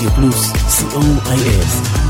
[0.00, 0.52] Radio Plus,
[0.94, 2.09] COIS.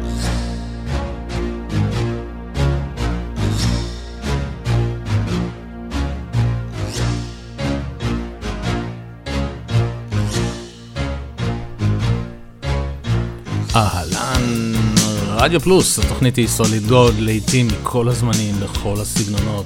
[15.43, 19.65] רדיו פלוס, התוכנית היא סוליד גוד, לעיתים מכל הזמנים, בכל הסגנונות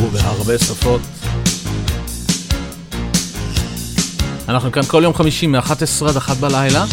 [0.00, 1.00] ובהרבה שפות.
[4.48, 6.84] אנחנו כאן כל יום חמישי מ-11 עד 1 בלילה.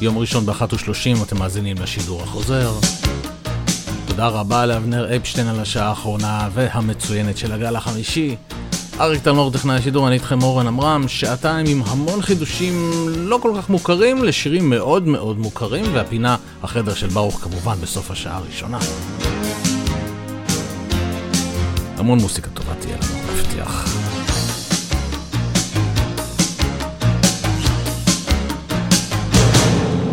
[0.00, 2.72] יום ראשון ב-1.30 אתם מאזינים לשידור החוזר.
[4.06, 8.36] תודה רבה לאבנר אפשטיין על השעה האחרונה והמצוינת של הגל החמישי.
[9.00, 13.70] אריק תלמור, טכנאי השידור, אני איתכם אורן עמרם, שעתיים עם המון חידושים לא כל כך
[13.70, 18.78] מוכרים לשירים מאוד מאוד מוכרים, והפינה החדר של ברוך כמובן בסוף השעה הראשונה.
[21.96, 23.88] המון מוסיקה טובה תהיה לנו, מבטיח.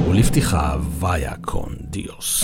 [0.10, 2.44] ולפתיחה, ויה קון דיוס.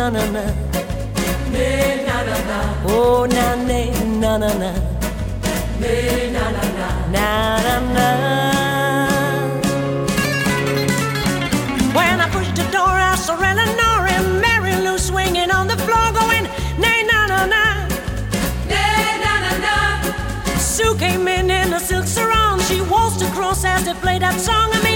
[0.00, 0.44] Na na na,
[1.52, 4.72] nay na na na, oh na nay na na na,
[5.78, 7.28] nay na na na, na
[7.66, 8.06] na na.
[11.92, 16.06] When I pushed the door, I saw Eleanor and Mary Lou swinging on the floor,
[16.20, 16.46] going,
[16.80, 17.64] nay na na na.
[20.58, 22.58] Sue came in in a silk sarong.
[22.68, 24.70] She waltzed across as they played that song.
[24.72, 24.89] I mean,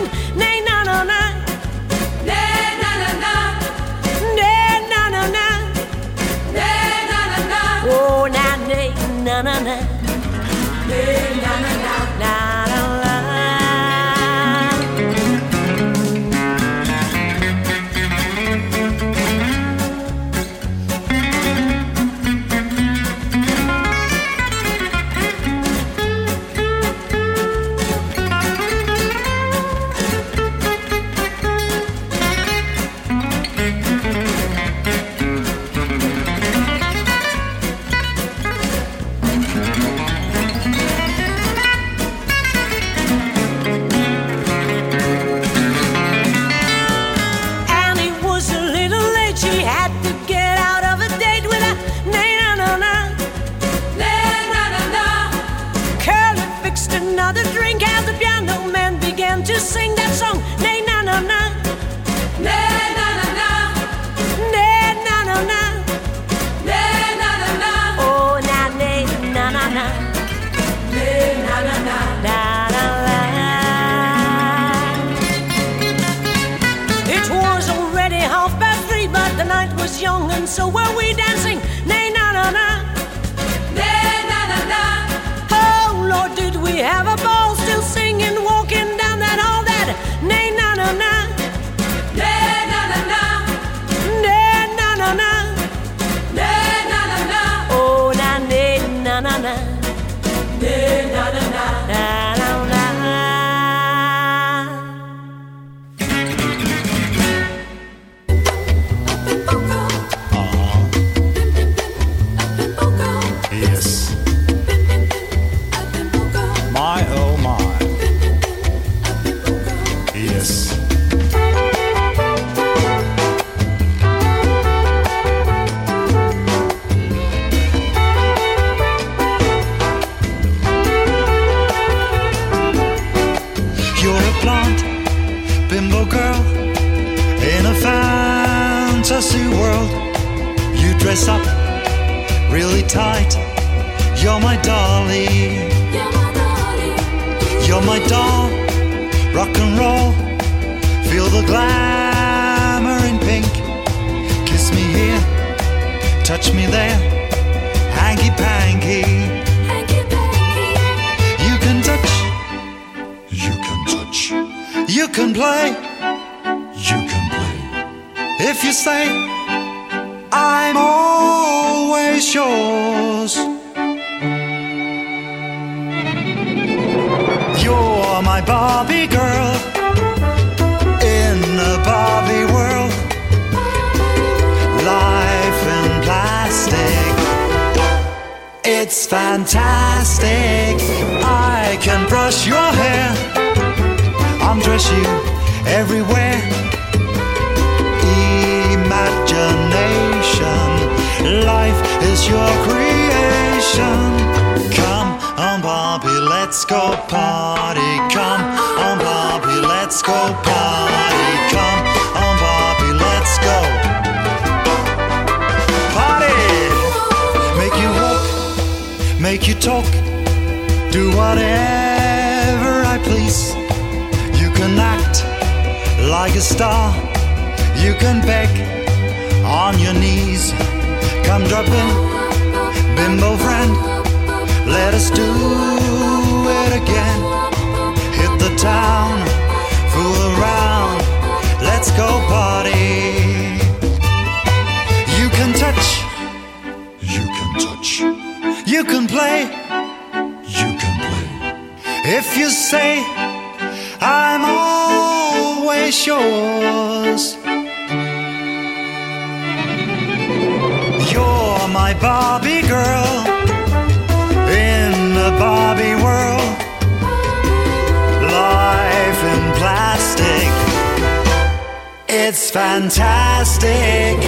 [273.75, 274.21] think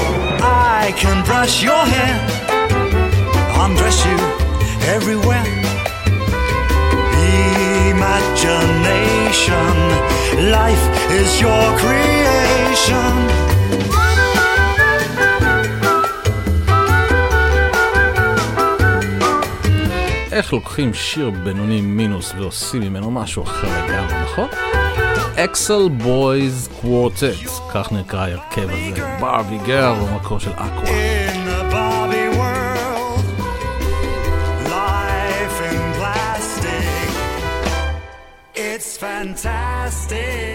[0.79, 2.17] I can brush your hair,
[3.65, 4.19] undress you
[4.97, 5.47] everywhere.
[7.95, 9.75] Imagination,
[10.59, 10.85] life
[11.21, 13.15] is your creation.
[20.33, 24.49] איך לוקחים שיר בינוני מינוס ועושים ממנו משהו אחר לגמרי, נכון?
[25.39, 27.35] אקסל בויז קוורטט,
[27.75, 30.91] כך נקרא ההרכב הזה, ברבי גר במקור של אקווה.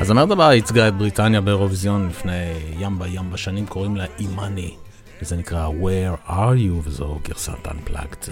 [0.02, 4.76] אז הזמרת הבאה ייצגה את בריטניה באירוויזיון לפני ים בים בשנים, קוראים לה אימאני,
[5.22, 8.32] וזה נקרא Where are you, וזו גרסת Unplugged.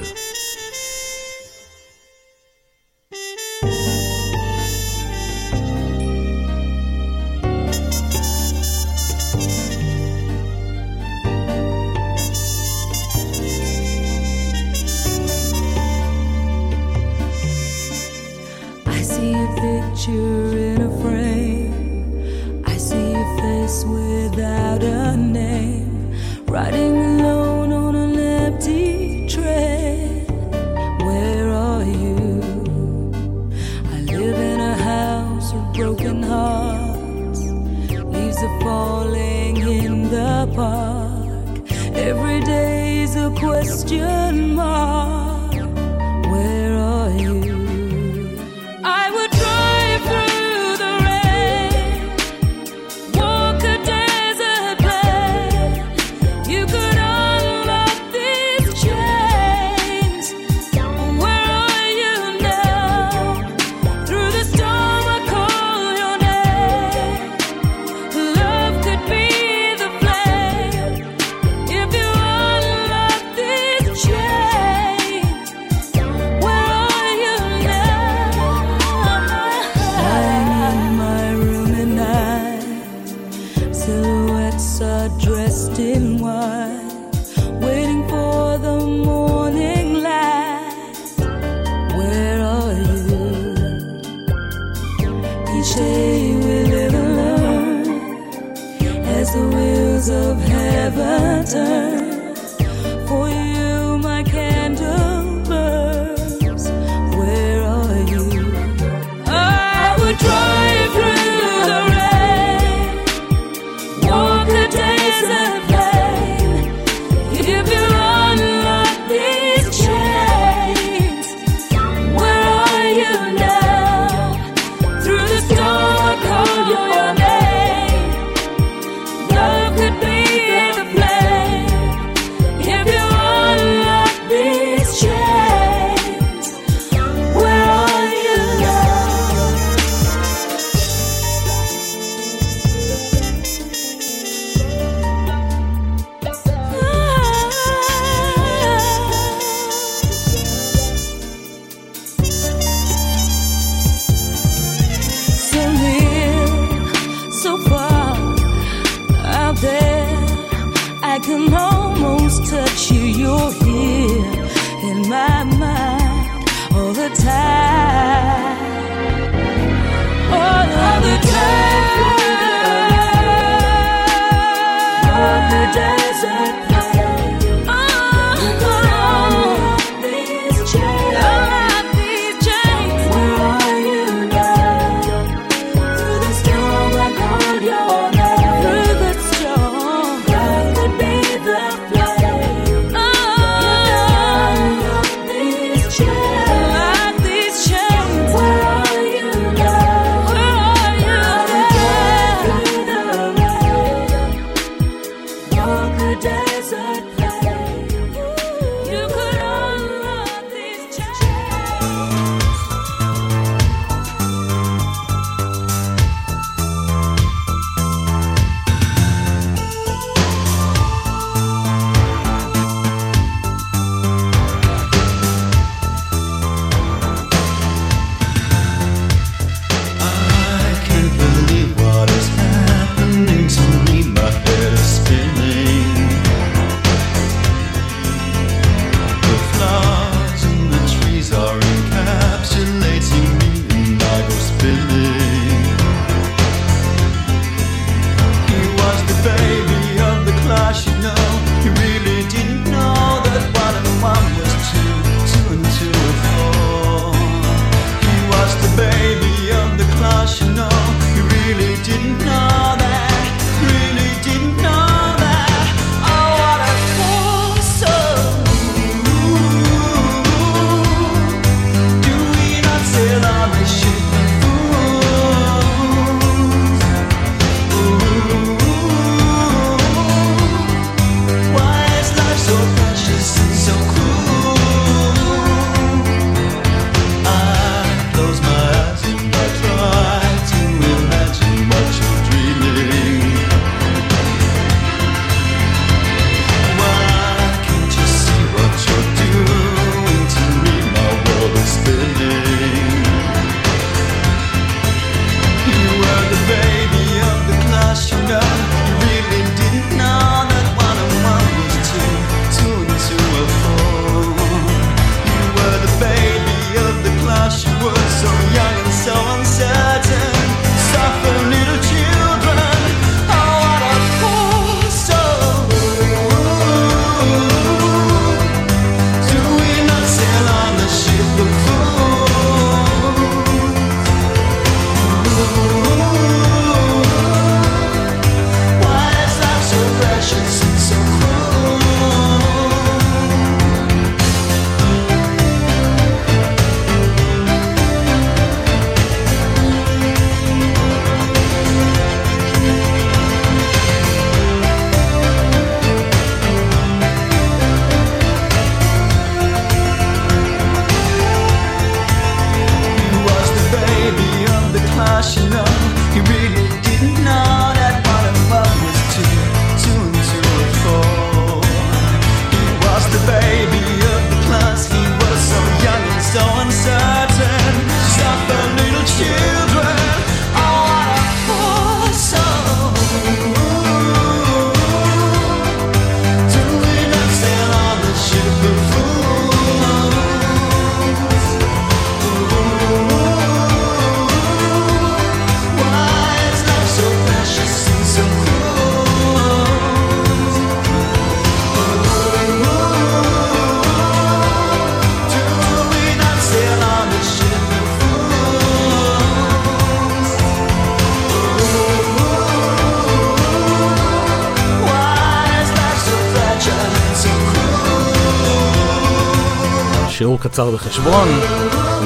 [420.19, 421.27] שיעור קצר בחשבון.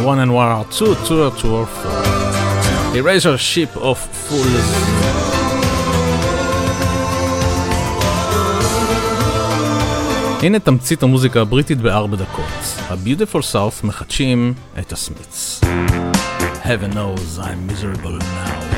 [0.06, 2.04] one and one are two, two are two or four.
[2.96, 3.98] Erasure ship of
[4.30, 4.70] fools.
[10.42, 12.46] הנה תמצית המוזיקה הבריטית בארבע דקות.
[12.90, 15.62] ה-Beautiful South מחדשים את הסמיץ.
[16.64, 18.73] Heaven knows I'm miserable now.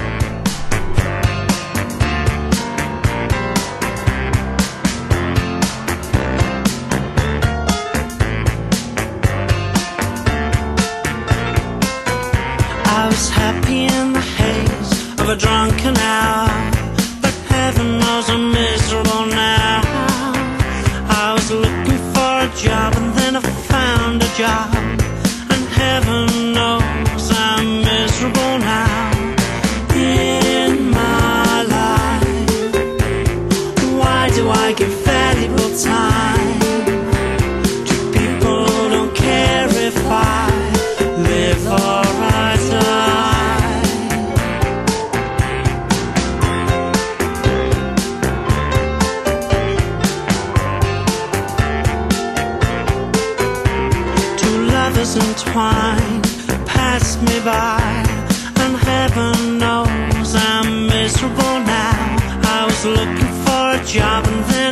[13.15, 13.95] was happy
[63.96, 64.65] job and then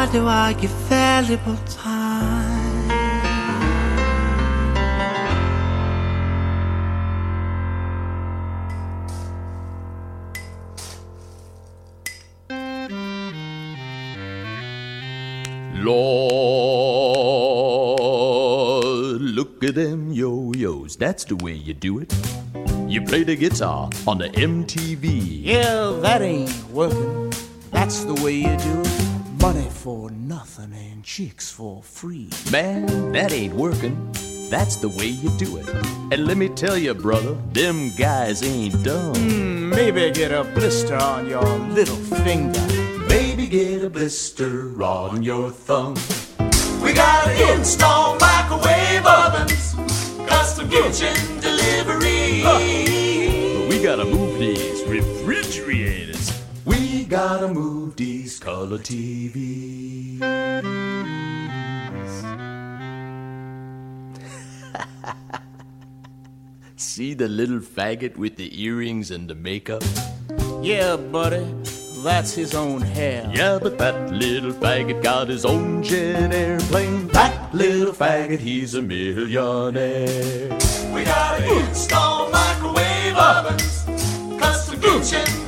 [0.00, 2.88] Why do I give valuable time?
[15.74, 16.40] Lord,
[19.20, 20.96] look at them yo-yos.
[20.96, 22.10] That's the way you do it.
[22.88, 25.42] You play the guitar on the MTV.
[25.44, 27.34] Yeah, that ain't working.
[27.70, 29.09] That's the way you do it.
[29.40, 32.28] Money for nothing and chicks for free.
[32.52, 33.96] Man, that ain't working.
[34.50, 35.66] That's the way you do it.
[36.12, 39.14] And let me tell you, brother, them guys ain't dumb.
[39.14, 42.60] Mm, maybe get a blister on your little finger.
[43.08, 45.94] Maybe get a blister on your thumb.
[46.82, 49.74] We gotta install microwave ovens,
[50.28, 52.42] custom kitchen delivery.
[52.42, 52.60] But
[53.70, 56.19] we gotta move these refrigerators.
[57.10, 60.20] We gotta move these color TVs.
[66.76, 69.82] See the little faggot with the earrings and the makeup?
[70.62, 71.44] Yeah, buddy,
[72.04, 73.28] that's his own hair.
[73.34, 77.08] Yeah, but that little faggot got his own jet airplane.
[77.08, 80.48] That little faggot, he's a millionaire.
[80.94, 83.84] We gotta install microwave ovens,
[84.38, 85.39] custom kitchen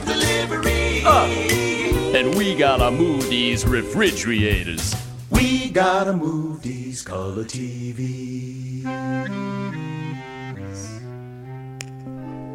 [1.03, 2.19] delivery.
[2.19, 4.95] And we gotta move these refrigerators.
[5.31, 9.42] We gotta move these color TVs.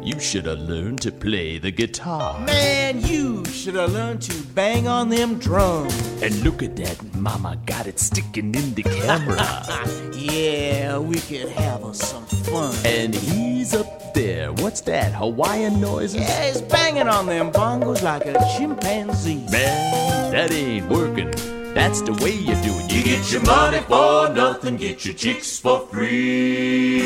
[0.02, 2.40] You should have learned to play the guitar.
[2.40, 5.94] Man, you should have learned to bang on them drums.
[6.22, 9.94] And look at that, mama got it sticking in the camera.
[10.18, 12.74] Yeah, we could have us some fun.
[12.84, 14.52] and he's up there.
[14.52, 15.12] What's that?
[15.14, 16.16] Hawaiian noises?
[16.20, 19.46] Yeah, he's banging on them bongos like a chimpanzee.
[19.50, 21.32] Man, that ain't working.
[21.74, 22.92] That's the way you do it.
[22.92, 27.02] You get your money for nothing, get your chicks for free.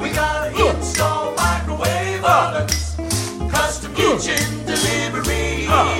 [0.00, 2.96] We gotta install microwave ovens,
[3.50, 5.66] custom kitchen delivery.
[5.68, 5.98] Ah.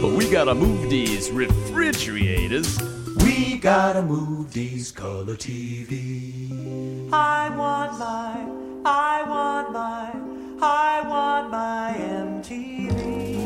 [0.00, 2.78] But we gotta move these refrigerators.
[3.24, 7.12] We gotta move these color TVs.
[7.12, 8.46] I want my,
[8.84, 10.12] I want my,
[10.60, 13.37] I want my MTV.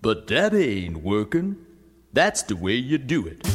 [0.00, 1.56] But that ain't working.
[2.12, 3.46] That's the way you do it.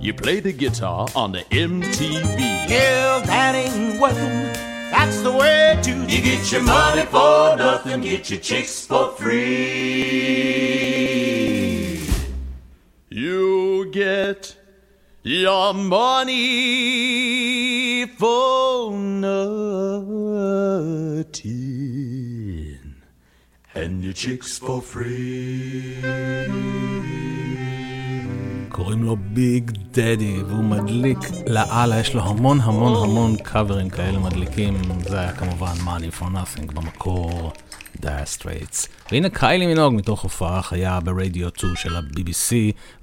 [0.00, 2.68] You play the guitar on the MTV.
[2.68, 4.70] Yeah, that ain't working.
[4.90, 9.12] That's the way to do You get your money for nothing, get your chicks for
[9.12, 10.00] free.
[13.08, 14.56] You get
[15.22, 17.49] your money
[19.22, 19.60] nothing,
[23.74, 26.04] and your chicks for free.
[28.68, 34.74] קוראים לו Big Daddy, והוא מדליק לאללה, יש לו המון המון המון קאברים כאלה מדליקים.
[35.00, 37.52] זה היה כמובן Money for Nothing במקור,
[38.00, 38.88] Dire Straits.
[39.12, 42.52] והנה קיילי מינוג מתוך הופעה חיה ברדיו 2 של ה-BBC,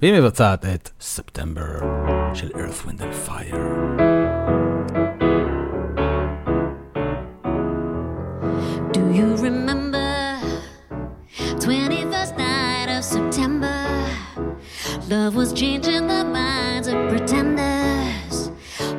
[0.02, 1.78] והיא מבצעת את ספטמבר
[2.34, 4.27] של earth, wind and fire.
[8.92, 10.40] Do you remember
[11.36, 14.08] 21st night of September?
[15.08, 18.50] Love was changing the minds of pretenders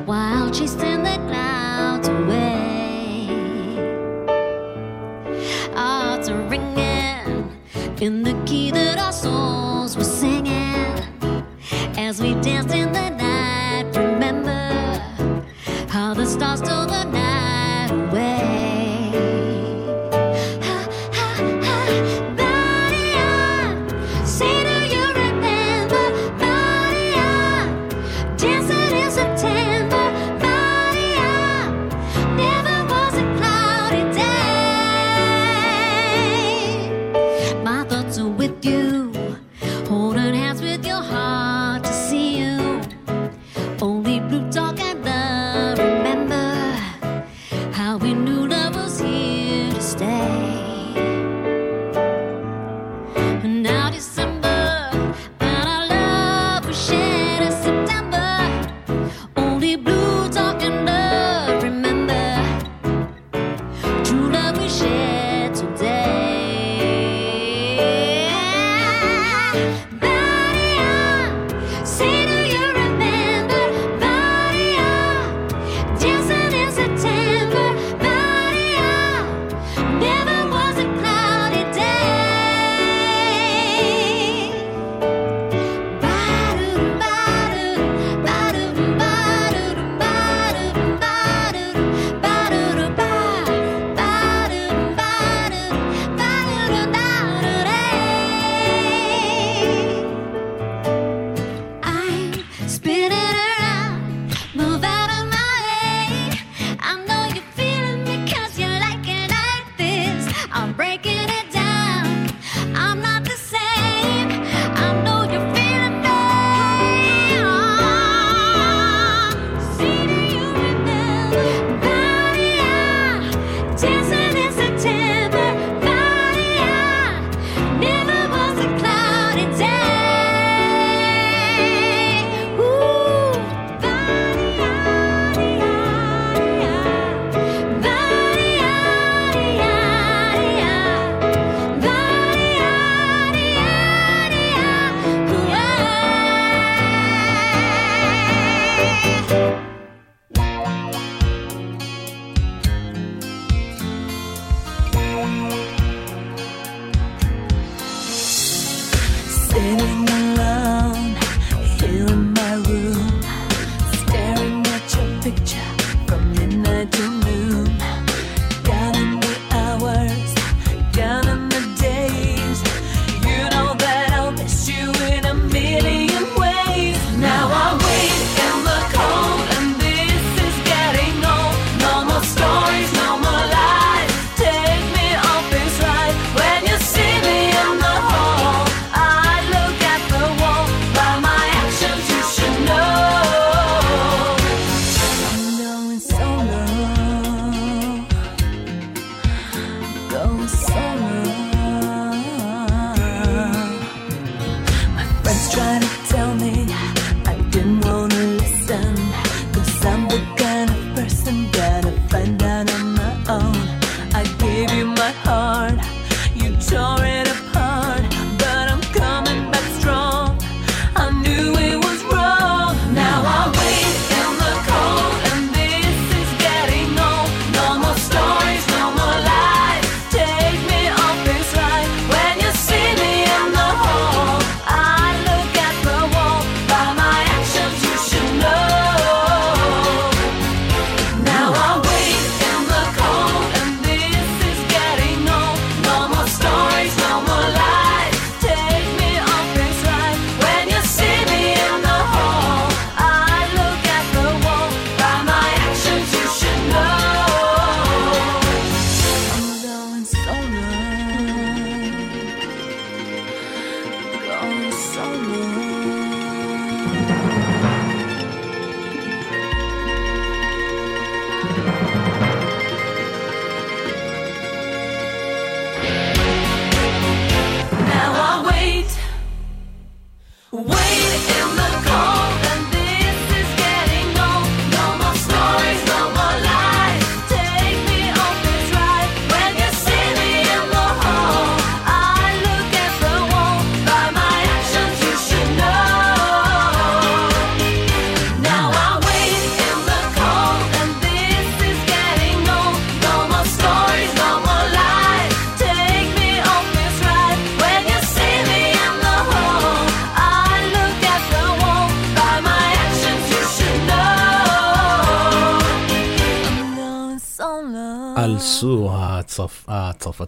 [0.04, 3.26] while chasing the clouds away.
[5.74, 7.50] Hearts are ringing
[8.00, 10.94] in the key that our souls were singing
[11.96, 12.89] as we danced in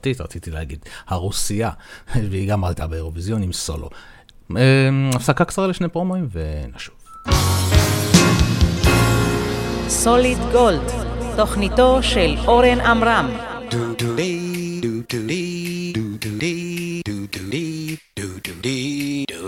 [0.02, 1.70] הצרפתית, רציתי להגיד, הרוסייה,
[2.30, 3.90] והיא גם הייתה באירוויזיון עם סולו.
[4.56, 6.94] אה, הפסקה קצרה לשני פרומואים ונשוב.
[9.88, 10.90] סוליד גולד,
[11.36, 13.30] תוכניתו של אורן עמרם.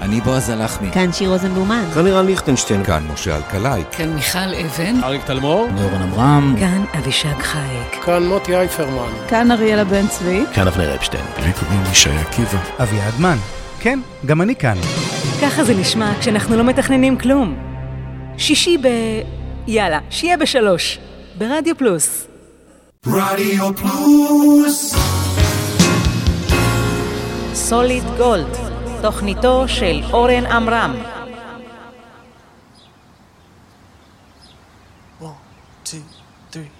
[0.00, 0.90] אני בועז הלחמי.
[0.92, 1.84] כאן שיר רוזנבלומן.
[1.94, 2.84] כאן ערן ליכטנשטיין.
[2.84, 3.82] כאן משה אלקלעי.
[3.92, 5.04] כאן מיכל אבן.
[5.04, 5.68] אריק תלמור.
[5.82, 6.56] אורן אברהם.
[6.58, 8.04] כאן אבישג חייק.
[8.04, 9.12] כאן מוטי אייפרמן.
[9.28, 10.44] כאן אריאלה בן צבי.
[10.54, 11.24] כאן אבנר אפשטיין.
[11.38, 12.58] לי קוראים ישי עקיבא.
[12.82, 13.36] אביעד מן.
[13.80, 14.76] כן, גם אני כאן.
[15.42, 17.56] ככה זה נשמע כשאנחנו לא מתכננים כלום.
[18.36, 18.88] שישי ב...
[19.66, 20.98] יאללה, שיהיה בשלוש.
[21.38, 22.26] ברדיו פלוס.
[23.06, 24.94] רדיו פלוס.
[27.54, 28.67] סוליד גולד,
[29.01, 30.95] תוכניתו של אורן עמרם.
[35.83, 36.03] two,
[36.51, 36.71] three.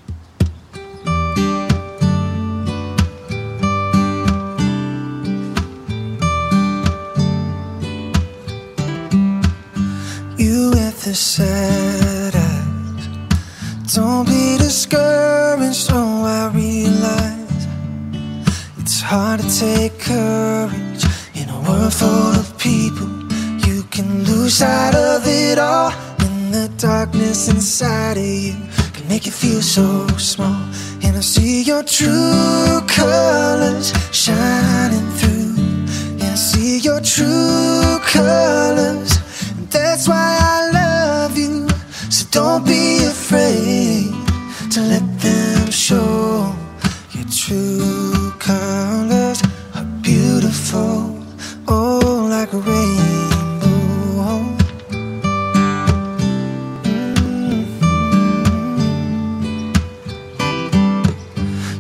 [10.38, 13.93] You with the sad eyes.
[13.93, 15.89] Don't be discouraged.
[15.91, 17.67] Oh, I realize
[18.80, 20.87] it's hard to take courage in a
[21.68, 23.09] world full of people.
[23.66, 28.54] You can lose sight of it all, and the darkness inside of you
[28.94, 30.62] can make you feel so small.
[31.04, 35.54] And I see your true colors shining through.
[36.20, 39.11] And I see your true colors.
[39.57, 41.68] And that's why I love you.
[42.11, 44.11] So don't be afraid
[44.72, 46.54] to let them show.
[47.12, 49.42] Your true colors
[49.74, 51.17] are beautiful.
[51.70, 53.68] Oh, like a rainbow.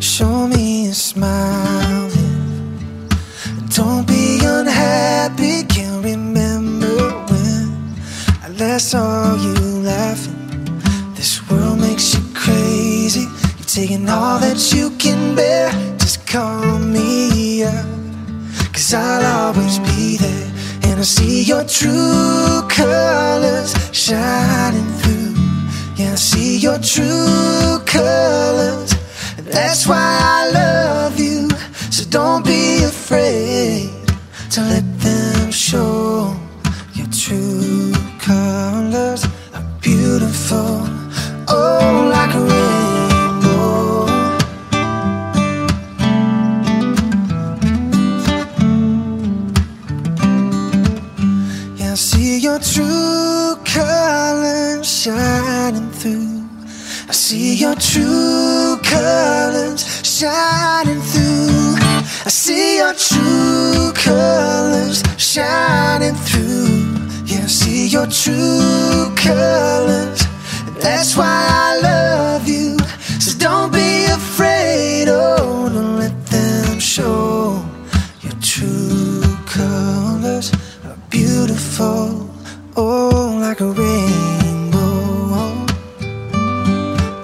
[0.00, 2.10] Show me a smile.
[3.74, 5.64] Don't be unhappy.
[5.64, 6.96] Can't remember
[7.30, 7.94] when
[8.42, 10.36] I last saw you laughing.
[11.14, 13.22] This world makes you crazy.
[13.56, 15.70] You've taken all that you can bear.
[15.98, 17.86] Just call me up.
[18.72, 19.27] Cause be
[20.18, 20.50] there.
[20.84, 25.34] And I see your true colors shining through.
[25.96, 28.90] Yeah, I see your true colors.
[29.36, 31.48] And that's why I love you.
[31.90, 33.90] So don't be afraid
[34.50, 35.97] to let them show.
[52.58, 56.46] True colors shining through.
[57.08, 61.76] I see your true colors shining through.
[62.26, 67.26] I see your true colors shining through.
[67.26, 70.20] Yeah, I see your true colors.
[70.80, 72.78] That's why I love you.
[73.20, 77.64] So don't be afraid, oh, don't let them show.
[78.22, 80.52] Your true colors
[80.84, 82.27] are beautiful,
[82.77, 84.91] oh, like a rainbow.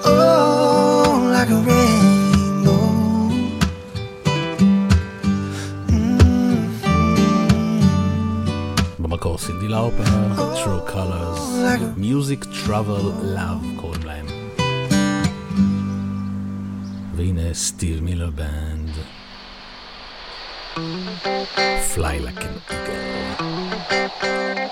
[0.04, 2.80] Oh, like a rainbow.
[8.98, 10.04] במקור סינדי לאופר,
[10.64, 11.40] True Colors,
[11.98, 13.04] Music Travel
[13.36, 14.26] Love קוראים להם.
[17.16, 18.90] והנה סטיב מילר בנד,
[21.94, 24.63] Fly Like an Eagle.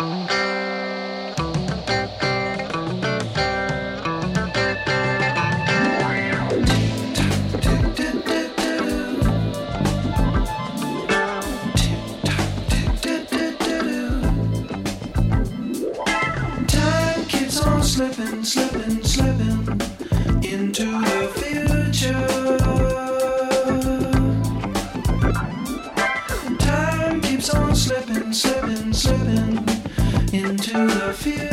[31.24, 31.53] feel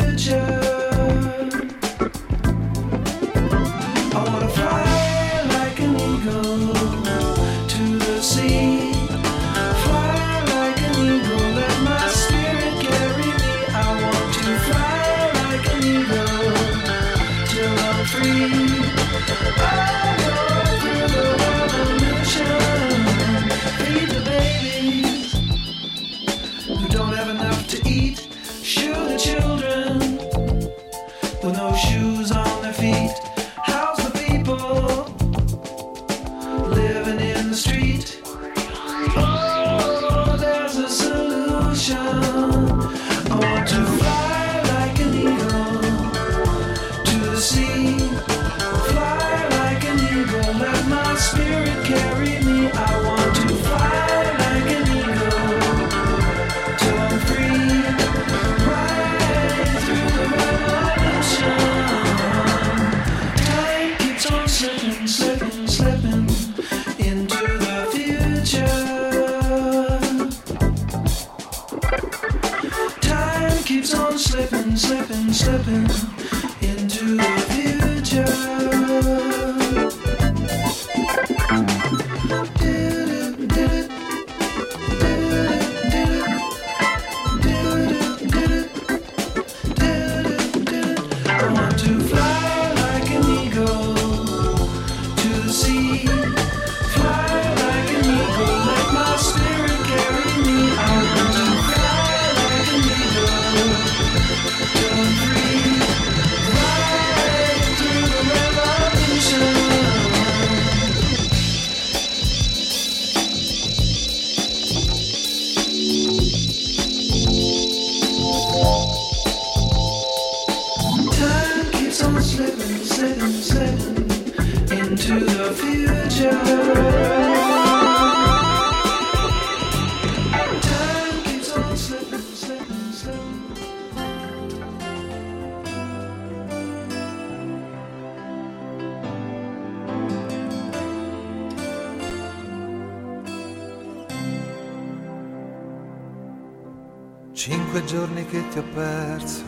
[148.51, 149.43] ti ho perso,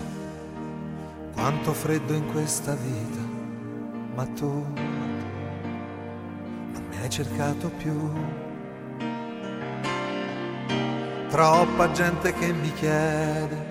[1.33, 3.19] quanto freddo in questa vita,
[4.15, 4.65] ma tu
[6.71, 8.11] non mi hai cercato più.
[11.27, 13.65] Troppa gente che mi chiede,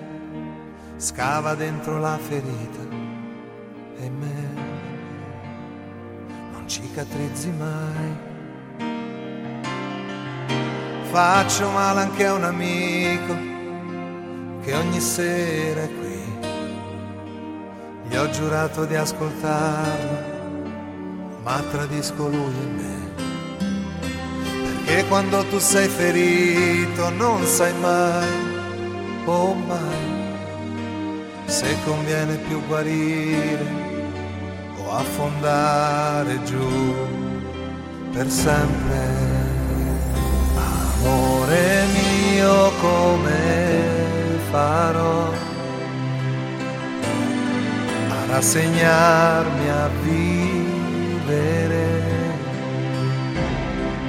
[0.97, 2.95] scava dentro la ferita
[3.97, 4.53] e me
[6.51, 8.31] non cicatrizzi mai.
[11.09, 13.52] Faccio male anche a un amico
[14.63, 16.21] che ogni sera è qui.
[18.07, 20.31] Gli ho giurato di ascoltarlo,
[21.43, 23.01] ma tradisco lui e me.
[24.63, 28.29] Perché quando tu sei ferito non sai mai,
[29.25, 30.11] oh mai,
[31.45, 33.65] se conviene più guarire
[34.77, 36.95] o affondare giù
[38.13, 39.41] per sempre.
[40.55, 43.62] Amore mio, come
[44.53, 45.31] farò
[48.09, 51.85] a rassegnarmi a vivere?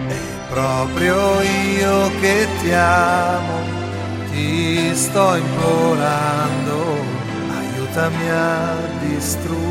[0.09, 0.19] E
[0.51, 3.59] proprio io che ti amo,
[4.31, 6.77] ti sto implorando,
[7.61, 9.63] aiutami a distruggerti.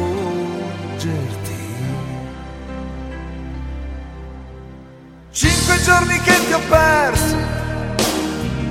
[5.29, 7.37] Cinque giorni che ti ho perso,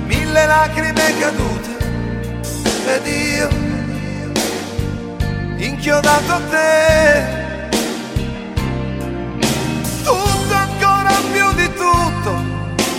[0.05, 1.82] mille lacrime cadute
[2.85, 3.49] ed io
[5.57, 7.41] inchiodato a te.
[10.03, 12.31] Tutto ancora più di tutto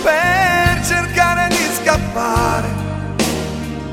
[0.03, 2.69] per cercare di scappare.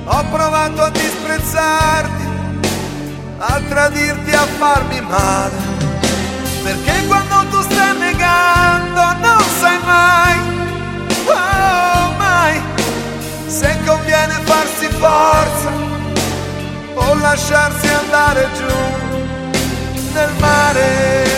[0.06, 2.26] Ho provato a disprezzarti,
[3.38, 5.80] a tradirti, a farmi male.
[6.64, 10.40] Perché quando tu stai negando non sai mai,
[11.26, 12.62] oh mai,
[13.48, 15.81] se conviene farsi forza
[17.08, 18.76] o lasciarsi andare giù
[20.14, 21.31] nel mare.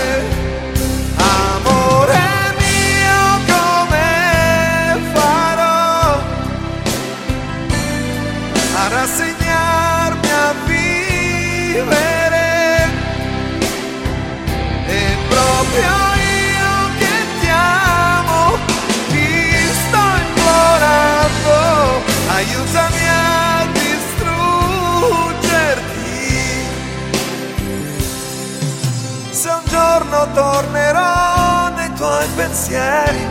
[29.94, 33.28] Giorno tornerò nei tuoi pensieri,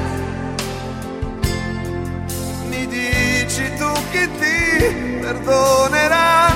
[2.69, 6.55] mi dici tu chi ti perdonerà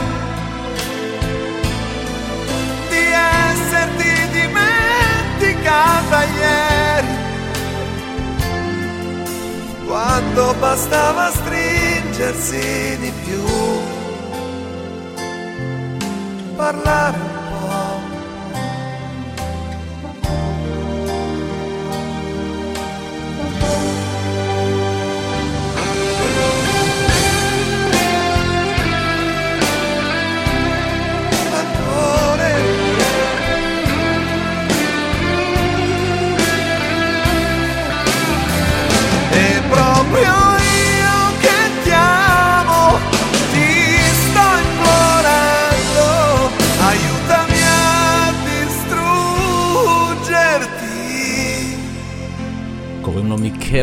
[2.88, 3.04] di
[3.50, 7.14] esserti dimenticata ieri
[9.86, 13.44] quando bastava stringersi di più.
[16.54, 17.35] Parlare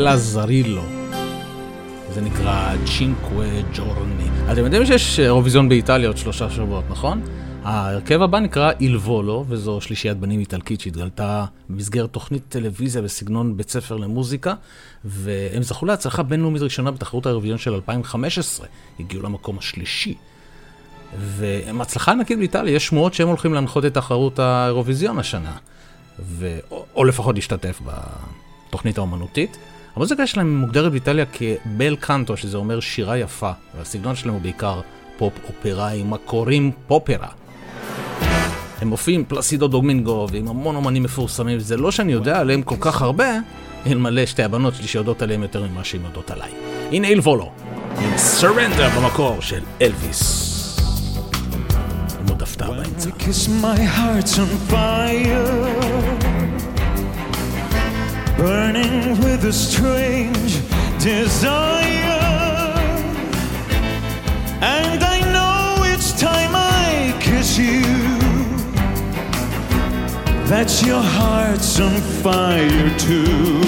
[0.03, 0.81] מיקלה זרילו.
[2.13, 4.29] זה נקרא צ'ינקווה ג'ורני.
[4.51, 7.21] אתם יודעים שיש אירוויזיון באיטליה עוד שלושה שבועות, נכון?
[7.63, 13.97] ההרכב הבא נקרא אילבולו, וזו שלישיית בנים איטלקית שהתגלתה במסגרת תוכנית טלוויזיה בסגנון בית ספר
[13.97, 14.53] למוזיקה,
[15.05, 18.67] והם זכו להצלחה בינלאומית ראשונה בתחרות האירוויזיון של 2015.
[18.99, 20.15] הגיעו למקום השלישי.
[21.17, 25.55] והם הצלחה ענקית באיטליה, יש שמועות שהם הולכים להנחות את תחרות האירוויזיון השנה.
[26.19, 26.59] ו...
[26.71, 27.81] או, או לפחות להשתתף
[28.69, 29.57] בתוכנית האומנותית.
[29.95, 34.81] המוזיקה שלהם מוגדרת באיטליה כבל קנטו, שזה אומר שירה יפה, והסגנון שלהם הוא בעיקר
[35.17, 37.27] פופ אופראי, מה קוראים פופרה.
[38.81, 42.75] הם מופיעים עם פלסידו דוגמינגו ועם המון אומנים מפורסמים, זה לא שאני יודע עליהם כל
[42.79, 43.27] כך הרבה,
[43.87, 46.51] אלמלא שתי הבנות שלי שיודעות עליהם יותר ממה שהן יודעות עליי.
[46.91, 47.51] הנה אילבולו,
[47.97, 50.43] עם סרנדר במקור של אלוויס.
[52.19, 53.09] עם עוד הפתעה באמצע.
[58.37, 60.59] burning with a strange
[60.99, 61.93] desire.
[64.61, 67.81] And I know it's time I kiss you
[70.47, 73.61] that your heart's on fire too.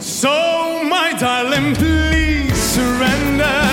[0.00, 3.71] So, my darling, please surrender.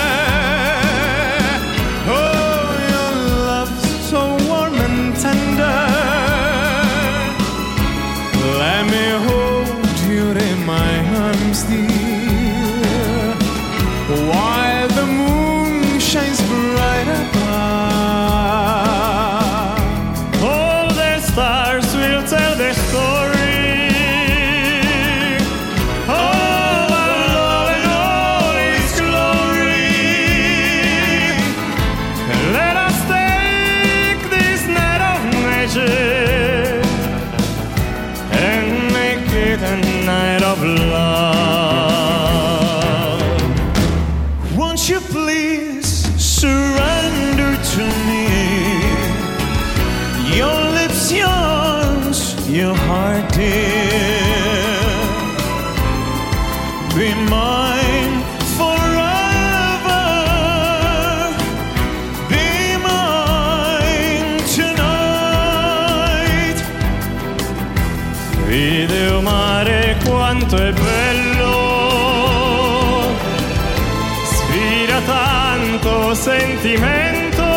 [76.20, 77.48] sentimento.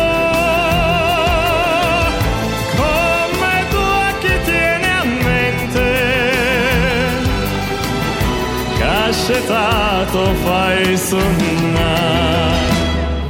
[2.76, 4.12] Come tu a
[5.00, 5.88] a mente,
[8.78, 12.52] Cascetato fai sonna.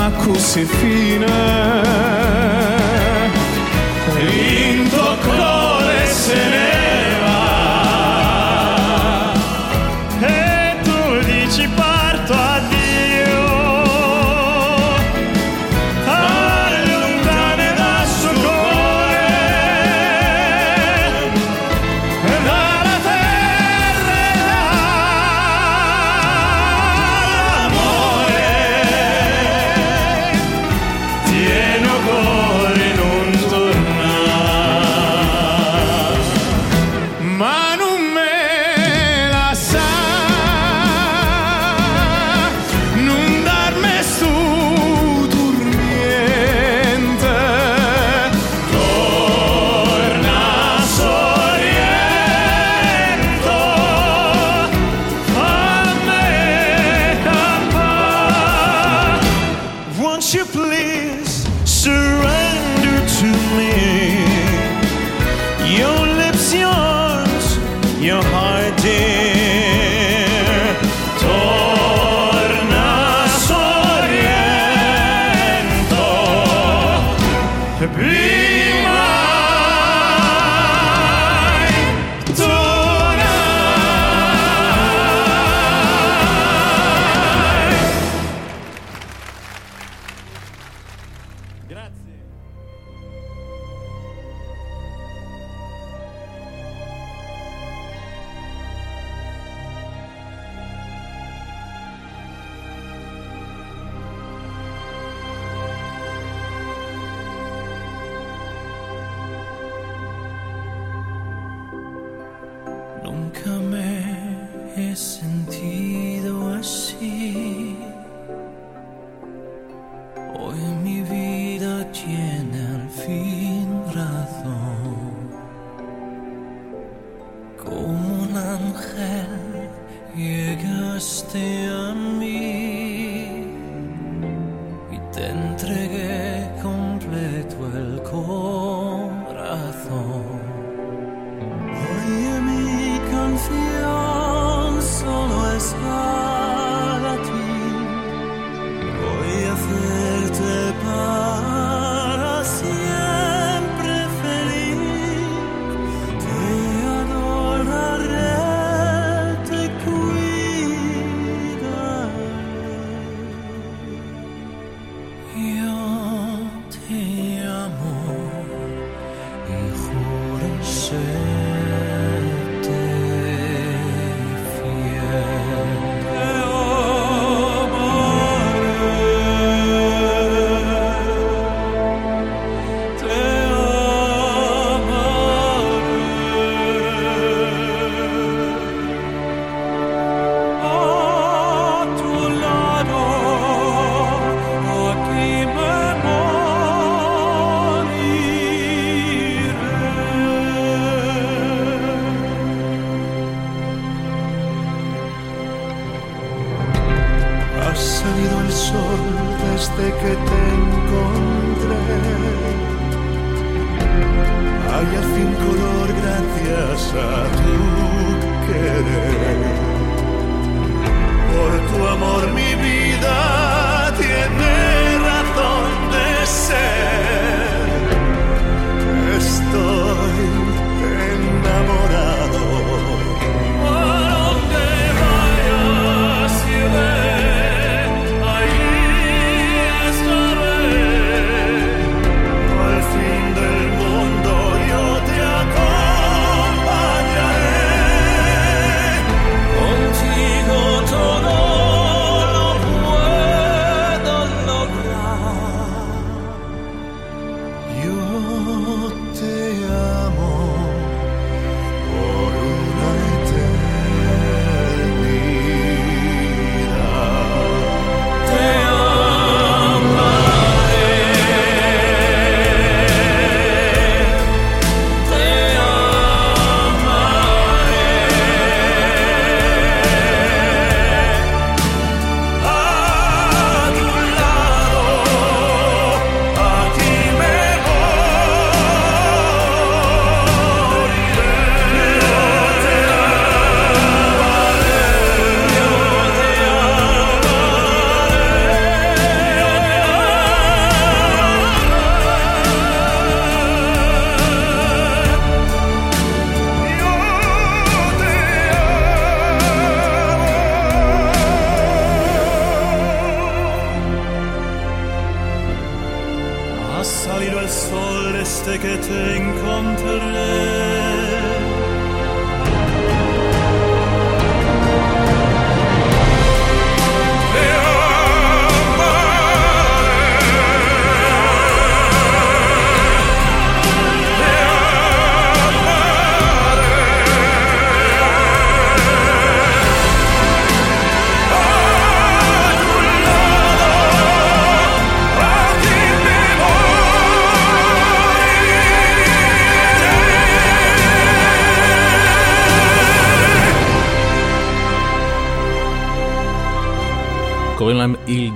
[0.06, 1.26] ako si fine.
[4.22, 6.75] In colore kole se ne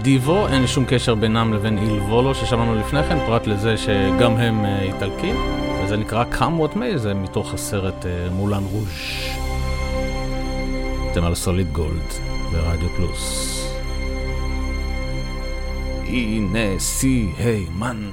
[0.02, 4.64] דיבו, אין שום קשר בינם לבין איל וולו ששמענו לפני כן, פרט לזה שגם הם
[4.64, 5.36] אה, איטלקים,
[5.84, 8.88] וזה נקרא Come What May, זה מתוך הסרט אה, מולן רוז'.
[11.12, 12.12] אתם על סוליד גולד
[12.52, 13.56] ברדיו פלוס.
[16.06, 18.10] הנה סי הימן.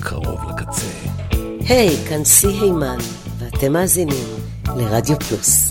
[0.00, 0.86] קרוב לקצה.
[1.68, 2.98] היי, hey, כאן סי הימן,
[3.38, 4.26] ואתם מאזינים
[4.76, 5.69] לרדיו פלוס.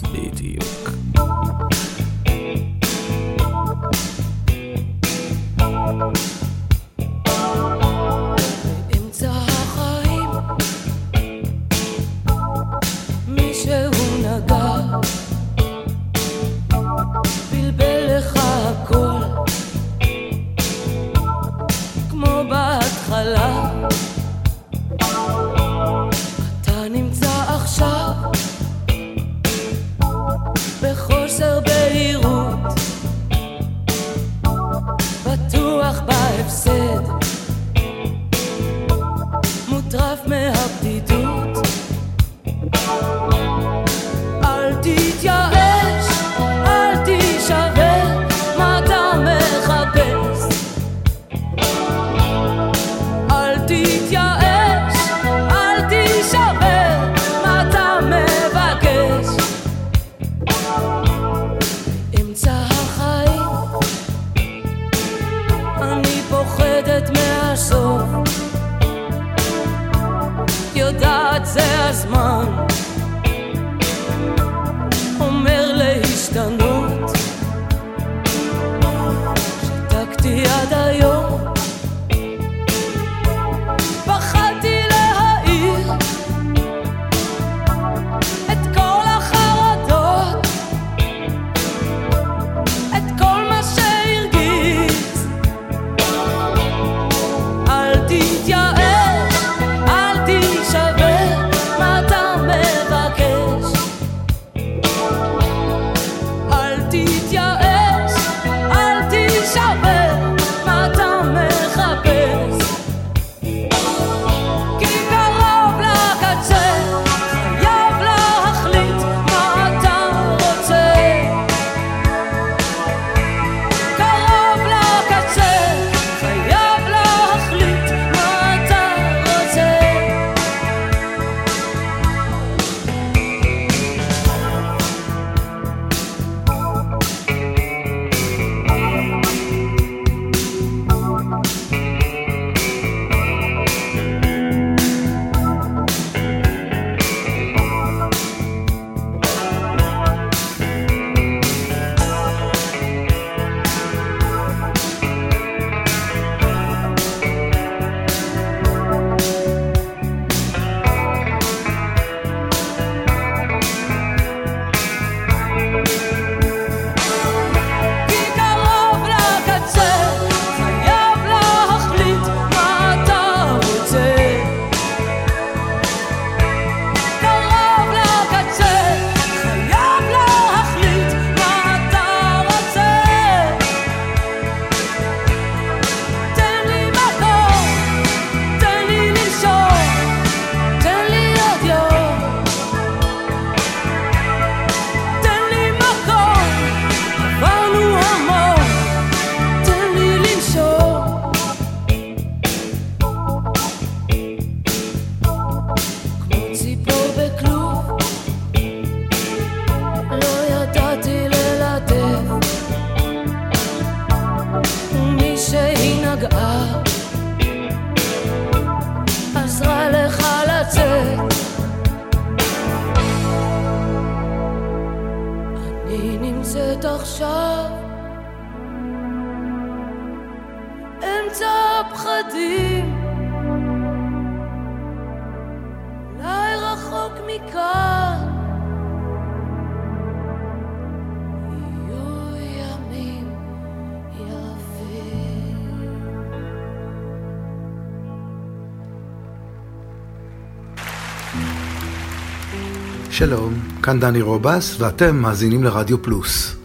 [253.90, 256.59] כאן דני רובס, ואתם מאזינים לרדיו פלוס.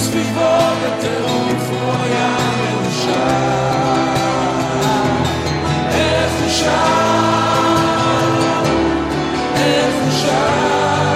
[0.00, 0.40] רקדו מסביבו
[0.82, 2.36] בטירוף, הוא היה.
[5.90, 6.70] איך הוא שר,
[9.54, 11.10] איך הוא שר.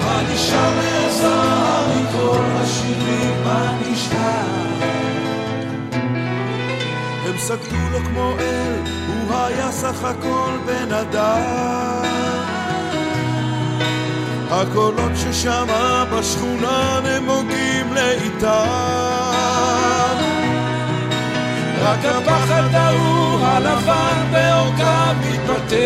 [0.00, 4.46] מה נשאר מהזוהר מכל השירים, מה נשאר?
[7.26, 8.74] הם סגדו לו כמו אל,
[9.08, 11.95] הוא היה סך הכל בן אדם.
[14.60, 18.46] הקולות ששמע בשכונה נמוגים לאיתם.
[21.82, 25.76] רק הפחד ההוא הלבן בעורקיו מתבטל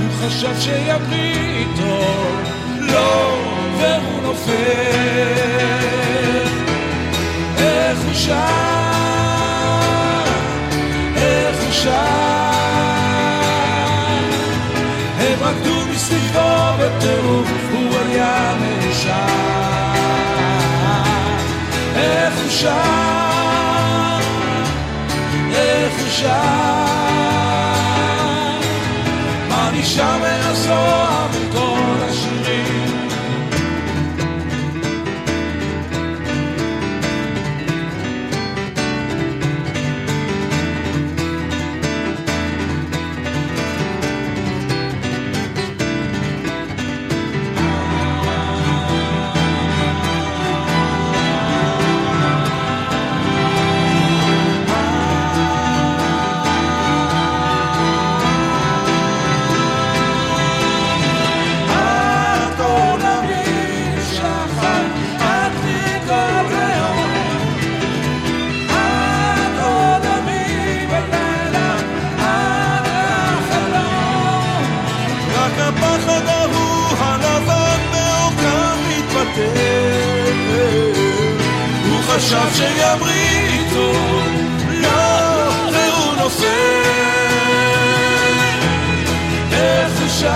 [0.00, 2.04] הוא חשב שימריא איתו
[2.78, 3.38] לא
[3.78, 4.52] והוא נופל.
[7.58, 8.34] איך הוא שר
[11.16, 12.53] איך הוא שר
[16.04, 19.12] מסביבו בטירוף הוא היה מאושר
[21.96, 24.18] איך הוא שר,
[25.54, 26.28] איך הוא שר,
[29.48, 31.43] מה נשאר מהזוהר
[82.24, 83.92] חשב שימריא איתו,
[84.70, 84.88] לא,
[85.72, 86.46] והוא נופל.
[89.52, 90.28] איך הוא שר,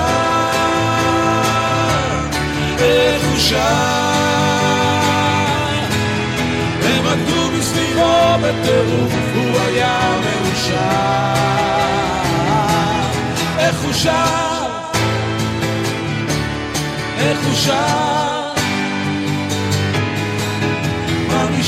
[2.78, 3.58] איך הוא שר.
[6.82, 10.78] הם רקדו מסביבו בטירוף, הוא היה מאושר.
[13.58, 14.66] איך הוא שר,
[17.18, 18.27] איך הוא שר.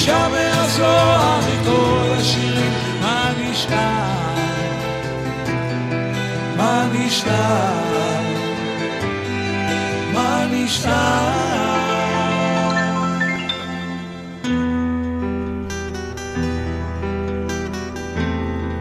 [0.00, 2.72] נשאר מהזוהר מכל השירים?
[3.00, 4.34] מה נשאר?
[6.56, 8.22] מה נשאר?
[10.14, 11.30] מה נשאר?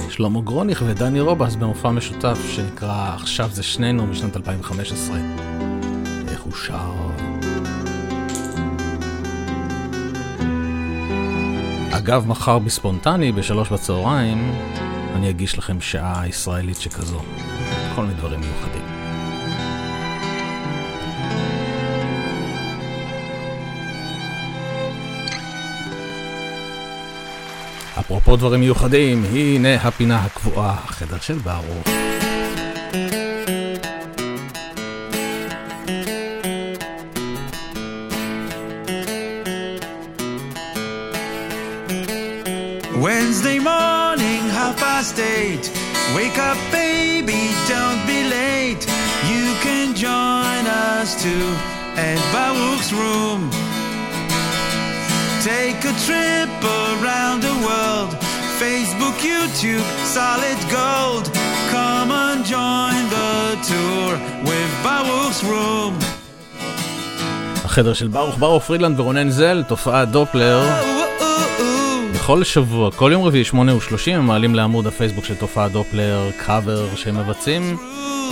[0.10, 5.18] שלמה גרוניך ודני רובס במופע משותף שנקרא עכשיו זה שנינו משנת 2015.
[12.10, 14.52] אגב, מחר בספונטני, בשלוש בצהריים,
[15.16, 17.22] אני אגיש לכם שעה ישראלית שכזו.
[17.96, 18.82] כל מיני דברים מיוחדים.
[28.00, 32.09] אפרופו דברים מיוחדים, הנה הפינה הקבועה, החדר של ברוך.
[63.64, 64.14] Tour
[64.46, 66.06] with Baruch's room.
[67.66, 70.64] החדר של ברוך, ברוך פרידלנד ורונן זל, תופעת דופלר.
[72.14, 76.96] בכל שבוע, כל יום רביעי, שמונה ושלושים, הם מעלים לעמוד הפייסבוק של תופעת דופלר קאבר
[76.96, 77.78] שהם מבצעים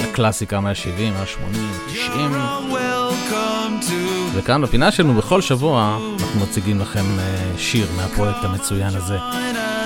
[0.03, 1.57] לקלאסיקה מה-70, מה-80,
[1.93, 2.31] 90.
[2.71, 3.93] Welcome to
[4.33, 9.17] וכאן בפינה שלנו בכל שבוע אנחנו מציגים לכם אה, שיר מהפרויקט המצוין הזה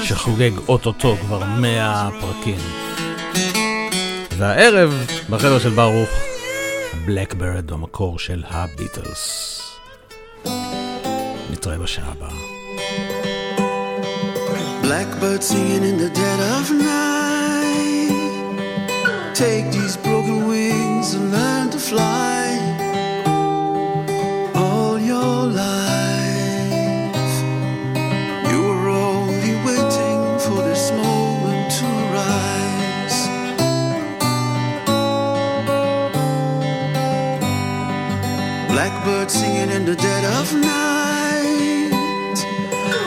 [0.04, 2.91] שחוגג אוטוטו כבר 100 פרקים.
[4.42, 6.10] והערב בחדר של ברוך,
[7.06, 9.62] בלקברד במקור של הביטלס.
[11.52, 12.30] נתראה בשעה הבאה.
[14.84, 18.12] Blackbird singing in the dead of night.
[19.44, 22.51] Take these broken wings and learn to fly.
[38.82, 41.92] Blackbird singing in the dead of night.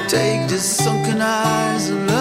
[0.08, 2.13] Take these sunken eyes and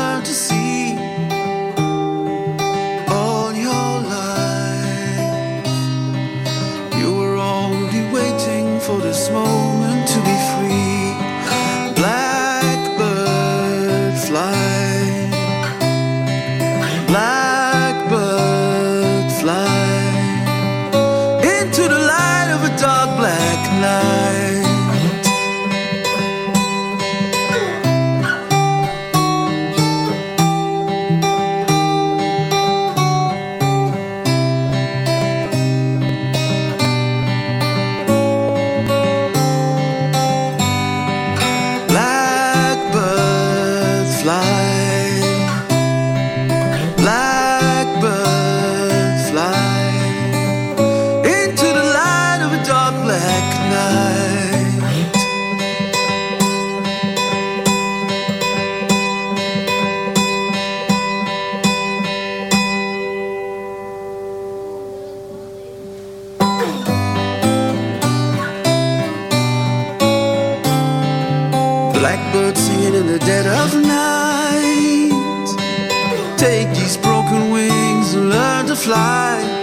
[78.76, 79.63] fly.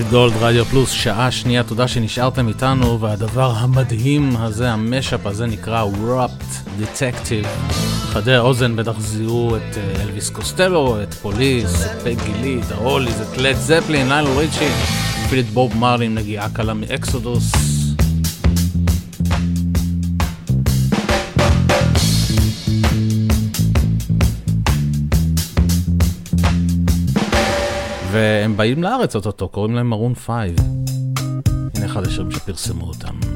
[0.00, 5.46] תוכנית גולד רדיו פלוס, שעה שנייה, תודה שנשארתם איתנו, והדבר המדהים הזה, ה mashup הזה
[5.46, 7.72] נקרא Wrapped Detective.
[8.02, 13.20] חדי האוזן בטח זיהו את אה, אלוויס קוסטלו, את פוליס, את פגי לי, את ההוליז,
[13.20, 14.68] את לד זפלין, ליונל ריצ'י,
[15.26, 17.79] אפילו את בוב מרלי, נגיעה קלה מאקסודוס.
[28.10, 30.56] והם באים לארץ אוטוטו, קוראים להם Maroon Five.
[31.74, 33.29] הנה אחד השירים שפרסמו אותם.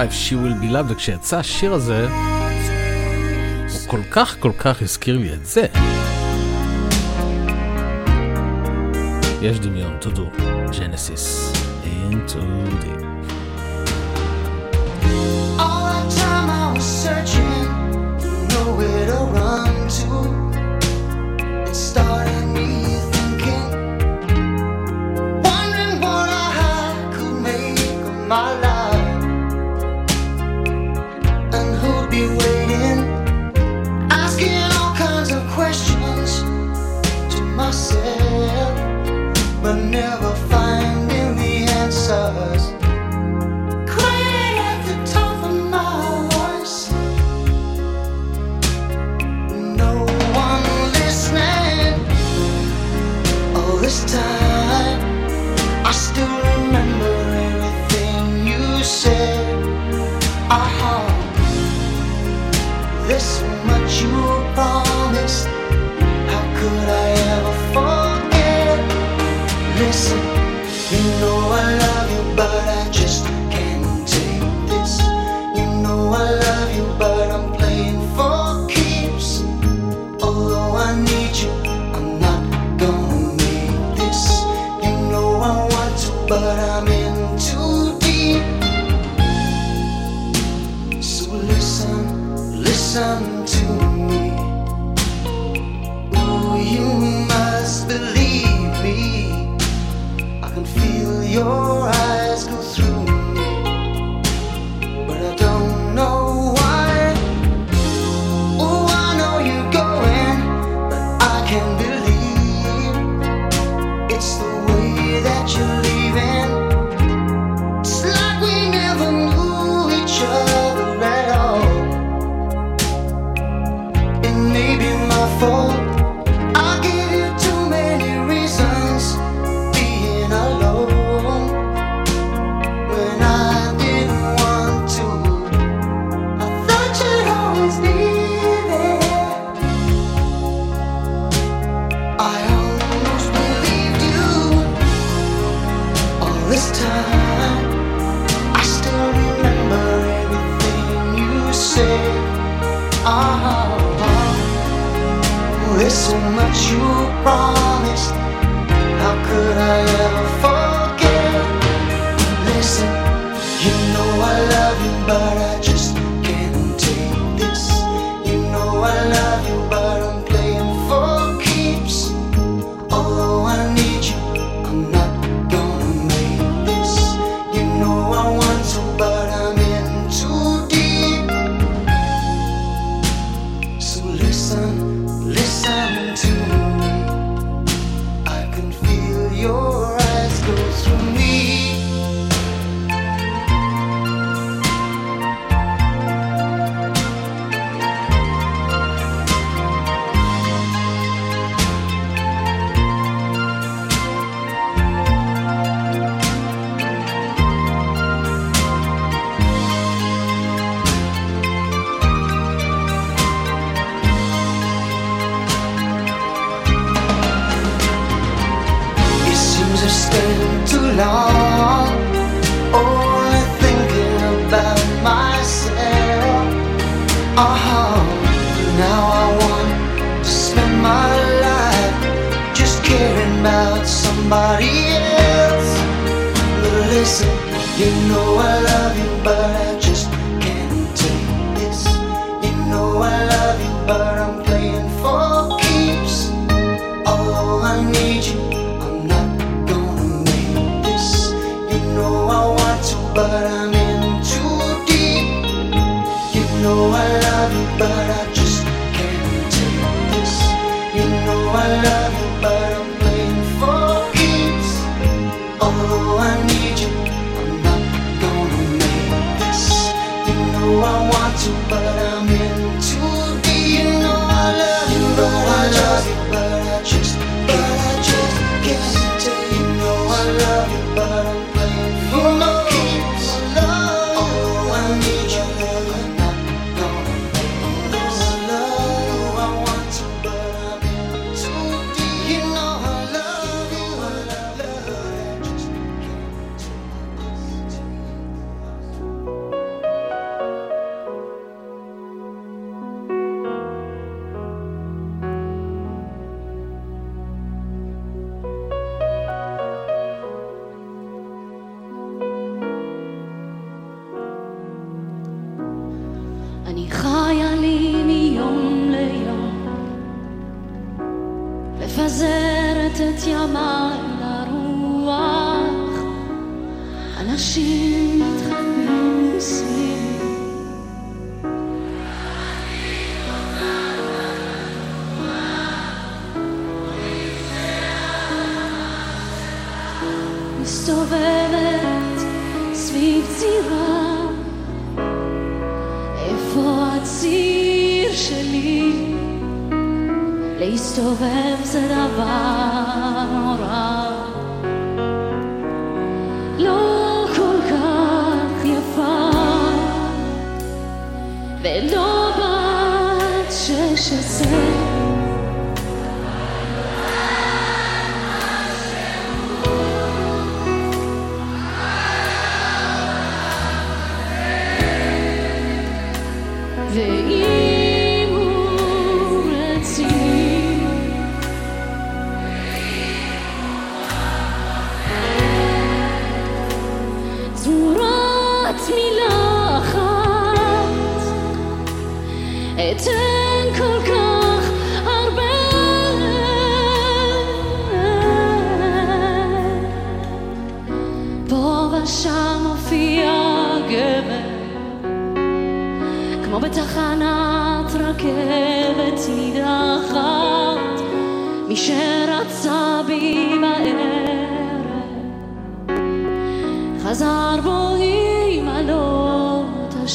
[0.00, 2.08] Life, She Will Be Love, וכשיצא השיר הזה,
[3.72, 5.66] הוא כל כך כל כך הזכיר לי את זה.
[9.42, 10.26] יש דמיון, תודו,
[10.78, 11.52] ג'נסיס,
[12.10, 12.38] into
[12.82, 13.02] deep.
[15.58, 17.52] All that time I was searching,
[18.54, 20.49] nowhere to run to.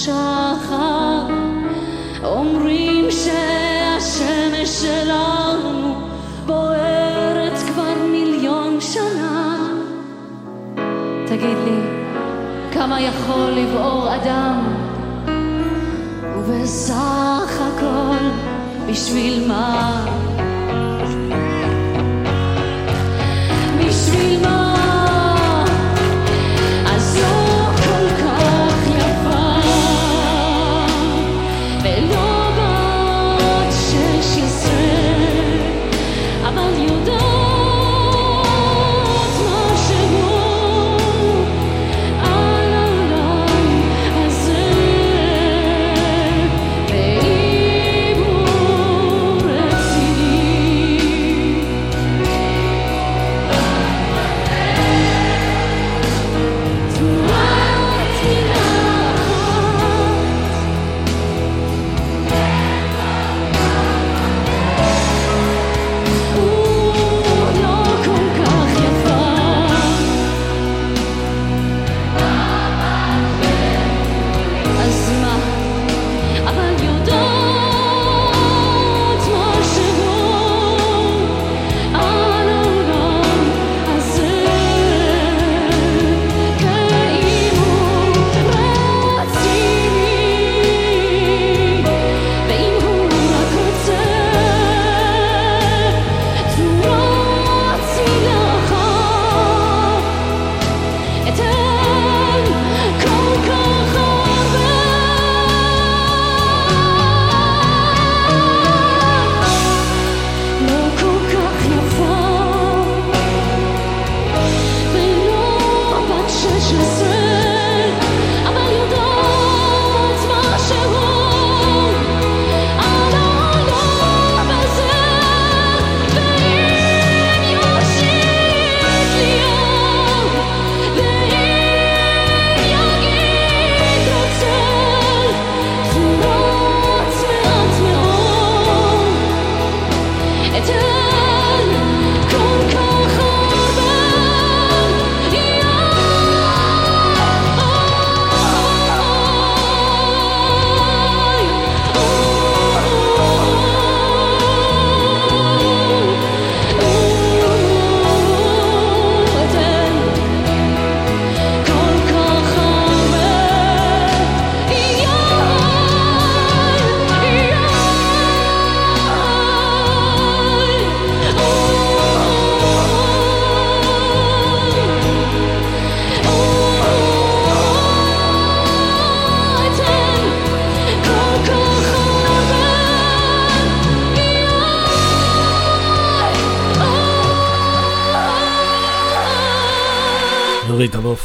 [0.07, 1.27] השחר.
[2.23, 5.95] אומרים שהשמש שלנו
[6.45, 9.57] בוערת כבר מיליון שנה.
[11.27, 11.79] תגיד לי,
[12.73, 14.63] כמה יכול לבעור אדם?
[16.37, 18.25] ובסך הכל,
[18.89, 20.05] בשביל מה?
[23.79, 24.74] בשביל מה?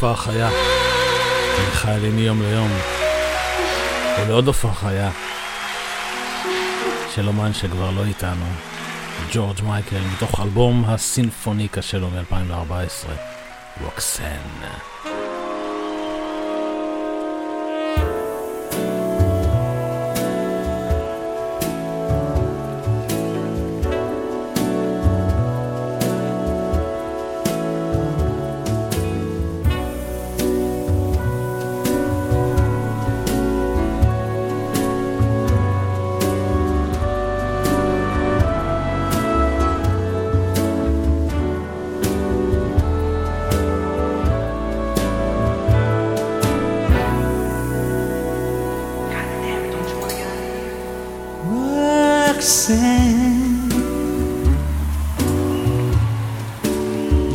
[0.03, 0.51] ריטה בהופעה חיה.
[1.67, 2.71] מיכאל ימי יום ליום.
[4.19, 5.11] ולעוד הופעה חיה.
[7.15, 8.47] של אומן שכבר לא איתנו.
[9.33, 13.11] ג'ורג' מייקל, מתוך אלבום הסינפוניקה שלו מ-2014.
[13.85, 15.10] רוקסן.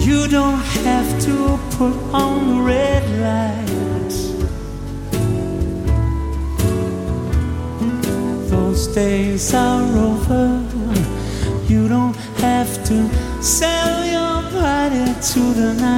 [0.03, 4.31] You don't have to put on red lights.
[8.49, 10.63] Those days are over.
[11.67, 15.94] You don't have to sell your body to the night.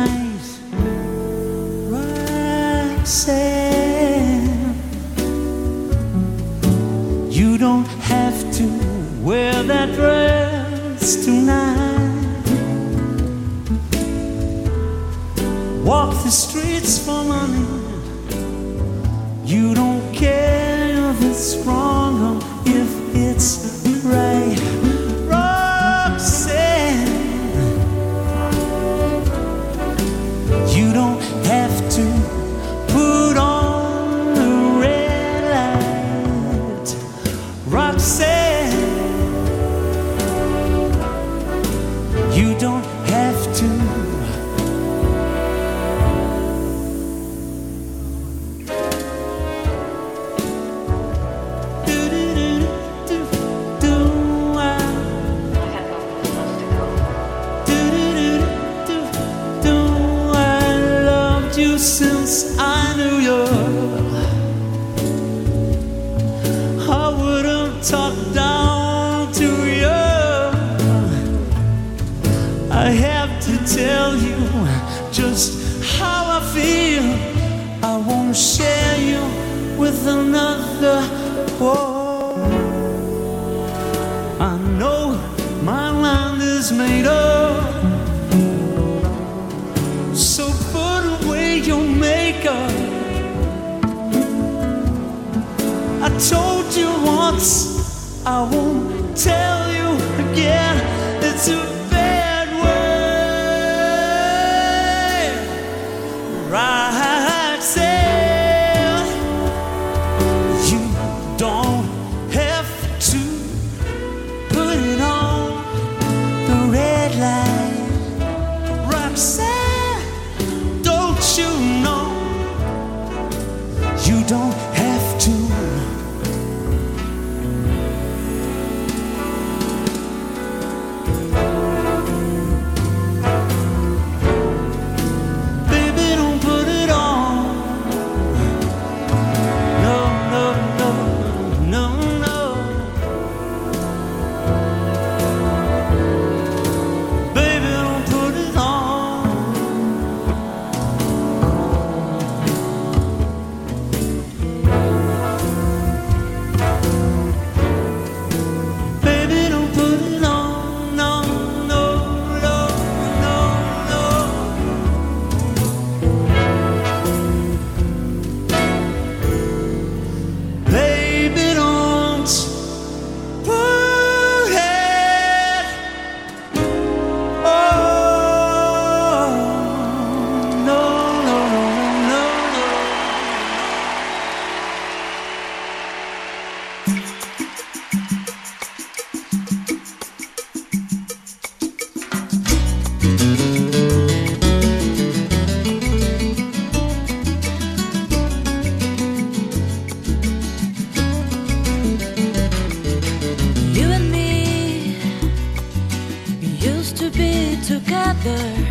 [208.28, 208.68] Together.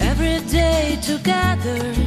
[0.00, 2.03] Every day together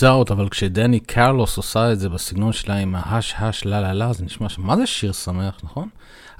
[0.00, 4.12] doubt, אבל כשדני קרלוס עושה את זה בסגנון שלה עם ההש הש לה לה לה,
[4.12, 5.88] זה נשמע שם, מה זה שיר שמח, נכון?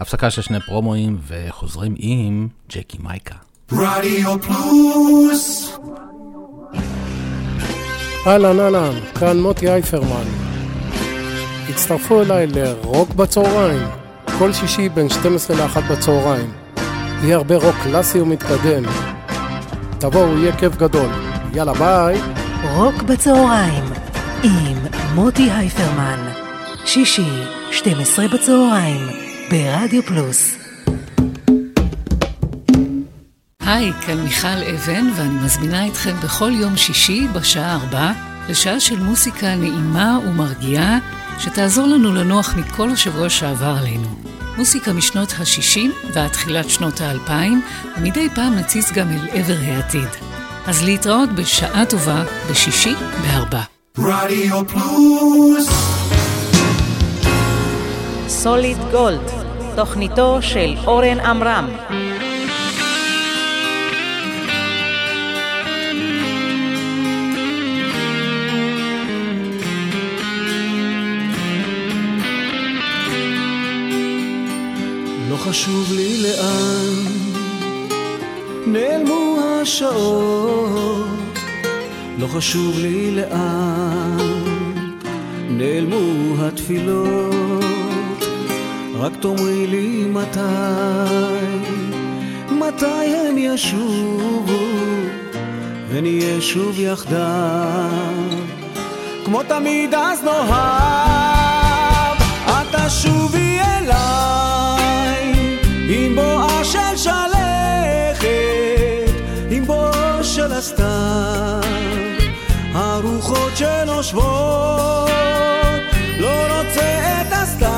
[0.01, 3.35] הפסקה של שני פרומואים וחוזרים עם ג'קי מייקה.
[3.73, 5.71] רדיו פלוס
[8.27, 10.25] אהלן אהלן, כאן מוטי אייפרמן.
[11.69, 13.89] הצטרפו אליי לרוק בצהריים,
[14.39, 16.53] כל שישי בין 12 ל-1 בצהריים.
[17.23, 18.85] יהיה הרבה רוק קלאסי ומתקדם.
[19.99, 21.11] תבואו, יהיה כיף גדול.
[21.55, 22.36] יאללה ביי.
[22.75, 23.85] רוק בצהריים
[24.43, 24.79] עם
[25.15, 26.29] מוטי הייפרמן.
[26.85, 27.31] שישי,
[27.71, 29.07] 12 בצהריים,
[29.51, 30.57] ברדיו פלוס.
[33.61, 38.13] היי, כאן מיכל אבן, ואני מזמינה אתכם בכל יום שישי בשעה 4
[38.49, 40.99] לשעה של מוסיקה נעימה ומרגיעה,
[41.39, 44.09] שתעזור לנו לנוח מכל השבוע שעבר עלינו.
[44.57, 47.31] מוסיקה משנות ה-60 ועד תחילת שנות ה-2000,
[47.99, 50.26] ומדי פעם נציץ גם אל עבר העתיד.
[50.69, 53.61] אז להתראות בשעה טובה בשישי בארבע.
[53.99, 55.69] רדיו פלוס
[58.29, 59.31] סוליד גולד,
[59.77, 61.69] תוכניתו של אורן עמרם.
[75.31, 77.05] לא חשוב לי לאן
[78.67, 79.26] נעלמו
[79.63, 81.39] השעות,
[82.19, 84.17] לא חשוב לי לאן
[85.51, 88.25] נעלמו התפילות,
[88.99, 90.41] רק תאמרי לי מתי,
[92.51, 94.67] מתי הם ישובו,
[95.89, 97.91] ונהיה שוב יחדיו,
[99.25, 102.17] כמו תמיד אז נאהב,
[102.47, 105.33] את תשובי אליי,
[105.89, 107.36] עם בואה של שלכת,
[110.47, 111.61] של הסתיו,
[112.75, 115.11] הרוחות שנושבות,
[116.19, 117.69] לא רוצה את הסתיו,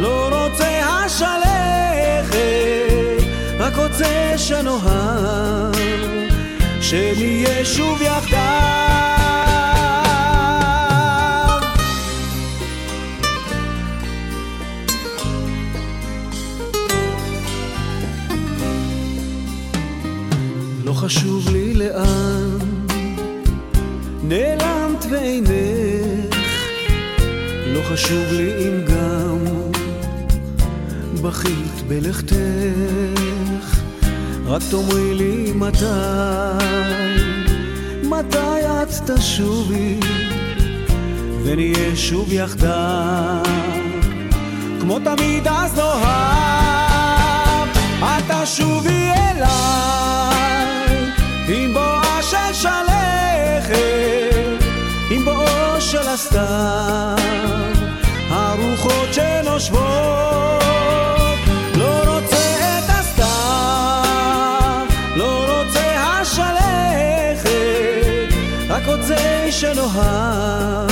[0.00, 2.36] לא רוצה השלכת,
[3.58, 5.74] רק רוצה שנאהב,
[6.80, 9.15] שנהיה שוב יחדיו.
[27.96, 29.44] חשוב לי אם גם
[31.22, 33.80] בכית בלכתך,
[34.46, 35.84] רק תאמרי לי מתי,
[38.02, 40.00] מתי את תשובי,
[41.44, 43.42] ונהיה שוב יחדיו,
[44.80, 47.68] כמו תמיד אז נאהב,
[48.02, 49.46] את תשובי אליי,
[51.48, 53.76] עם בואה של שלכת,
[55.10, 57.75] עם בואו של הסתיו,
[58.76, 59.80] הרוחות שנושבות,
[61.74, 62.36] לא רוצה
[62.78, 63.26] את הסתיו,
[65.16, 65.80] לא רוצה
[66.20, 67.50] השלכת,
[68.68, 70.85] רק רוצה שנאהב, שנהיה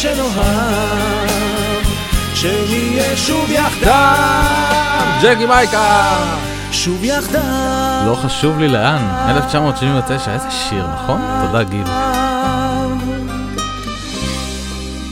[0.00, 1.84] שנאהב,
[2.34, 3.92] שנהיה שוב יחדיו.
[5.22, 6.16] ג'קי מייקה!
[6.72, 7.40] שוב יחדיו.
[8.06, 11.20] לא חשוב לי לאן, 1979, איזה שיר, נכון?
[11.46, 11.86] תודה גיל.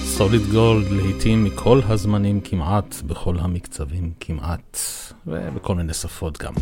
[0.05, 4.79] סוליד גולד, לעיתים מכל הזמנים כמעט, בכל המקצבים כמעט,
[5.27, 6.53] ובכל מיני שפות גם.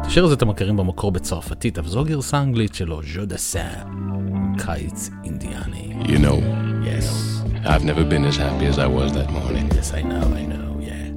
[0.00, 3.36] את השיר הזה אתם מכירים במקור בצרפתית, אבל זו גרסה אנגלית שלו, ז'ו דה
[4.58, 5.92] קיץ אינדיאני.
[6.02, 7.47] You know, Yes.
[7.65, 9.69] I've never been as happy as I was that morning.
[9.73, 11.11] Yes, I know, I know, yeah.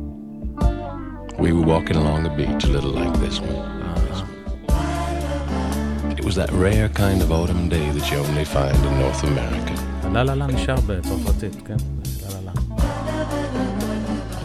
[1.39, 3.75] We were walking along the beach, a little like this one.
[6.19, 9.75] It was that rare kind of autumn day that you only find in North America.
[10.13, 11.77] לה לה לה נשאר בצרפתית, כן?
[12.23, 12.53] לה לה לה.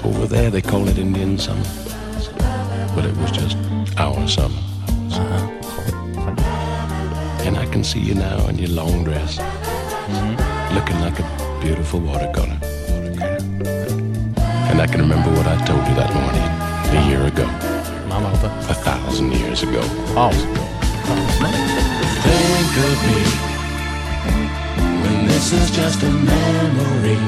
[0.04, 1.70] Over there they call it Indian summer.
[2.96, 3.56] But it was just
[3.98, 4.64] our summer.
[7.46, 9.40] And I can see you now in your long dress,
[10.76, 12.59] looking like a beautiful watercolor.
[14.71, 16.47] And I can remember what I told you that morning,
[16.99, 17.49] a year ago.
[18.69, 19.81] A thousand years ago.
[20.17, 20.33] Oh.
[22.25, 23.21] Think of me
[25.03, 27.21] when this is just a memory.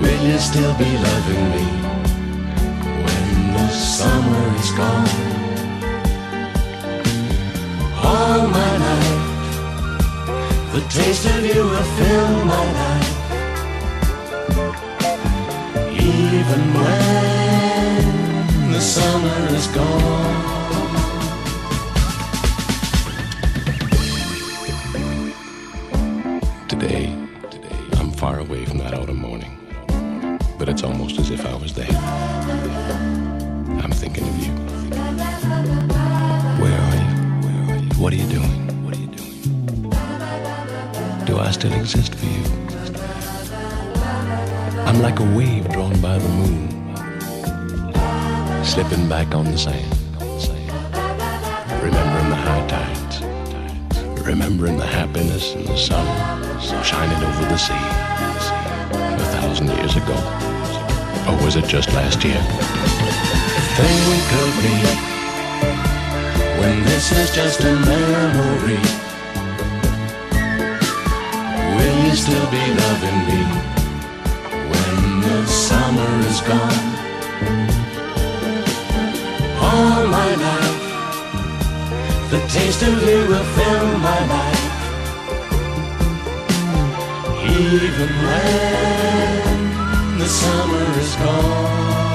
[0.00, 1.66] Will you still be loving me
[3.04, 5.08] when the summer is gone?
[8.04, 9.09] All my life,
[10.80, 13.16] the taste of you will fill my life.
[15.92, 18.04] Even when
[18.72, 20.48] the summer is gone.
[26.68, 27.14] Today,
[27.50, 29.58] today, I'm far away from that autumn morning,
[30.58, 31.94] but it's almost as if I was there.
[33.82, 34.52] I'm thinking of you.
[36.62, 37.10] Where are you?
[37.44, 37.88] Where are you?
[38.00, 38.38] What are you doing?
[38.38, 38.69] What are you doing?
[41.50, 42.44] I still exist for you?
[44.86, 46.68] I'm like a wave drawn by the moon,
[48.64, 49.92] slipping back on the sand,
[51.82, 53.20] remembering the high tides,
[54.24, 56.06] remembering the happiness and the sun
[56.84, 60.14] shining over the sea a thousand years ago.
[61.26, 62.40] Or was it just last year?
[63.74, 64.76] Think of me
[66.60, 69.09] when this is just a memory.
[72.10, 73.42] You still be loving me
[74.70, 76.86] when the summer is gone?
[79.68, 80.84] All my life,
[82.32, 84.66] the taste of you will fill my life.
[87.44, 89.58] Even when
[90.18, 92.09] the summer is gone.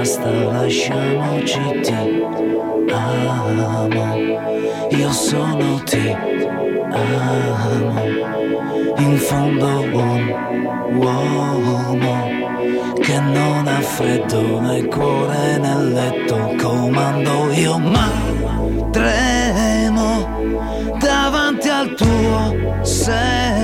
[0.00, 1.92] Basta, lasciamoci ti
[2.90, 4.16] amo.
[4.90, 6.16] Io sono ti
[6.90, 8.04] amo,
[8.96, 10.22] in fondo un
[10.94, 12.14] uomo
[12.98, 16.54] che non ha freddo nel cuore nel letto.
[16.56, 18.10] Comando io ma
[18.90, 20.26] tremo
[20.98, 23.59] davanti al tuo seno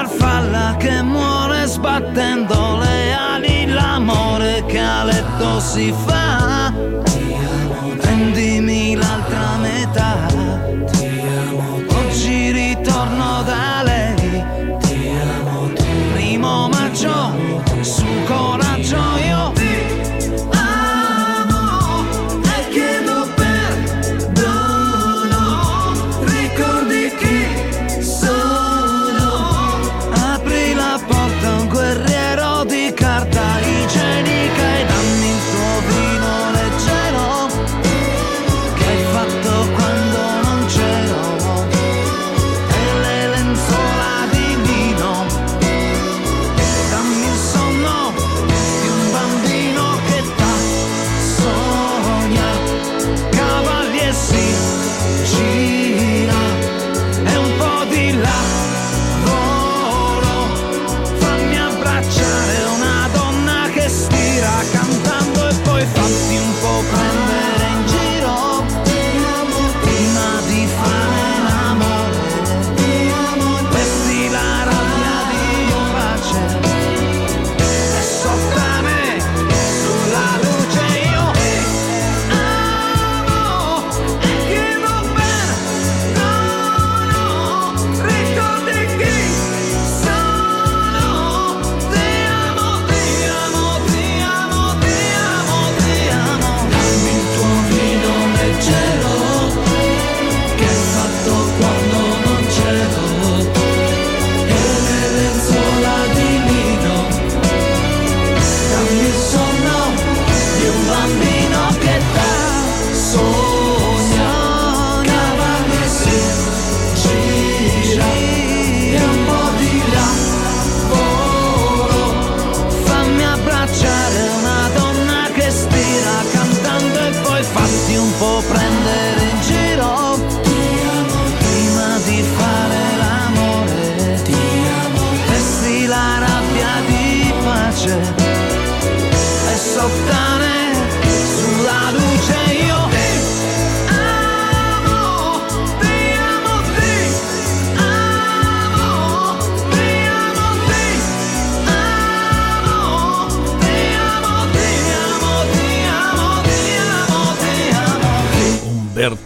[0.00, 6.72] farfalla che muore sbattendo le ali l'amore che a letto si fa.
[7.98, 10.29] Prendimi l'altra metà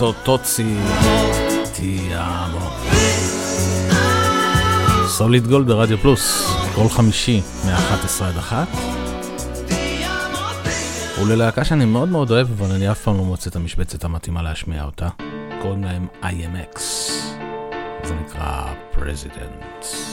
[0.05, 0.77] אותו טוצי,
[1.75, 2.71] תיאמו.
[5.07, 8.69] סוליד גולד ברדיו פלוס, כל חמישי מ-11 עד 1.
[11.23, 14.85] וללהקה שאני מאוד מאוד אוהב, אבל אני אף פעם לא מוצא את המשבצת המתאימה להשמיע
[14.85, 15.09] אותה.
[15.63, 16.79] קוראים להם IMX.
[18.05, 20.04] זה נקרא President.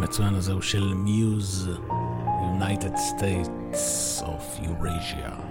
[0.00, 1.70] המצוין הזה הוא של מיוז,
[2.58, 5.49] United States of Eurasia.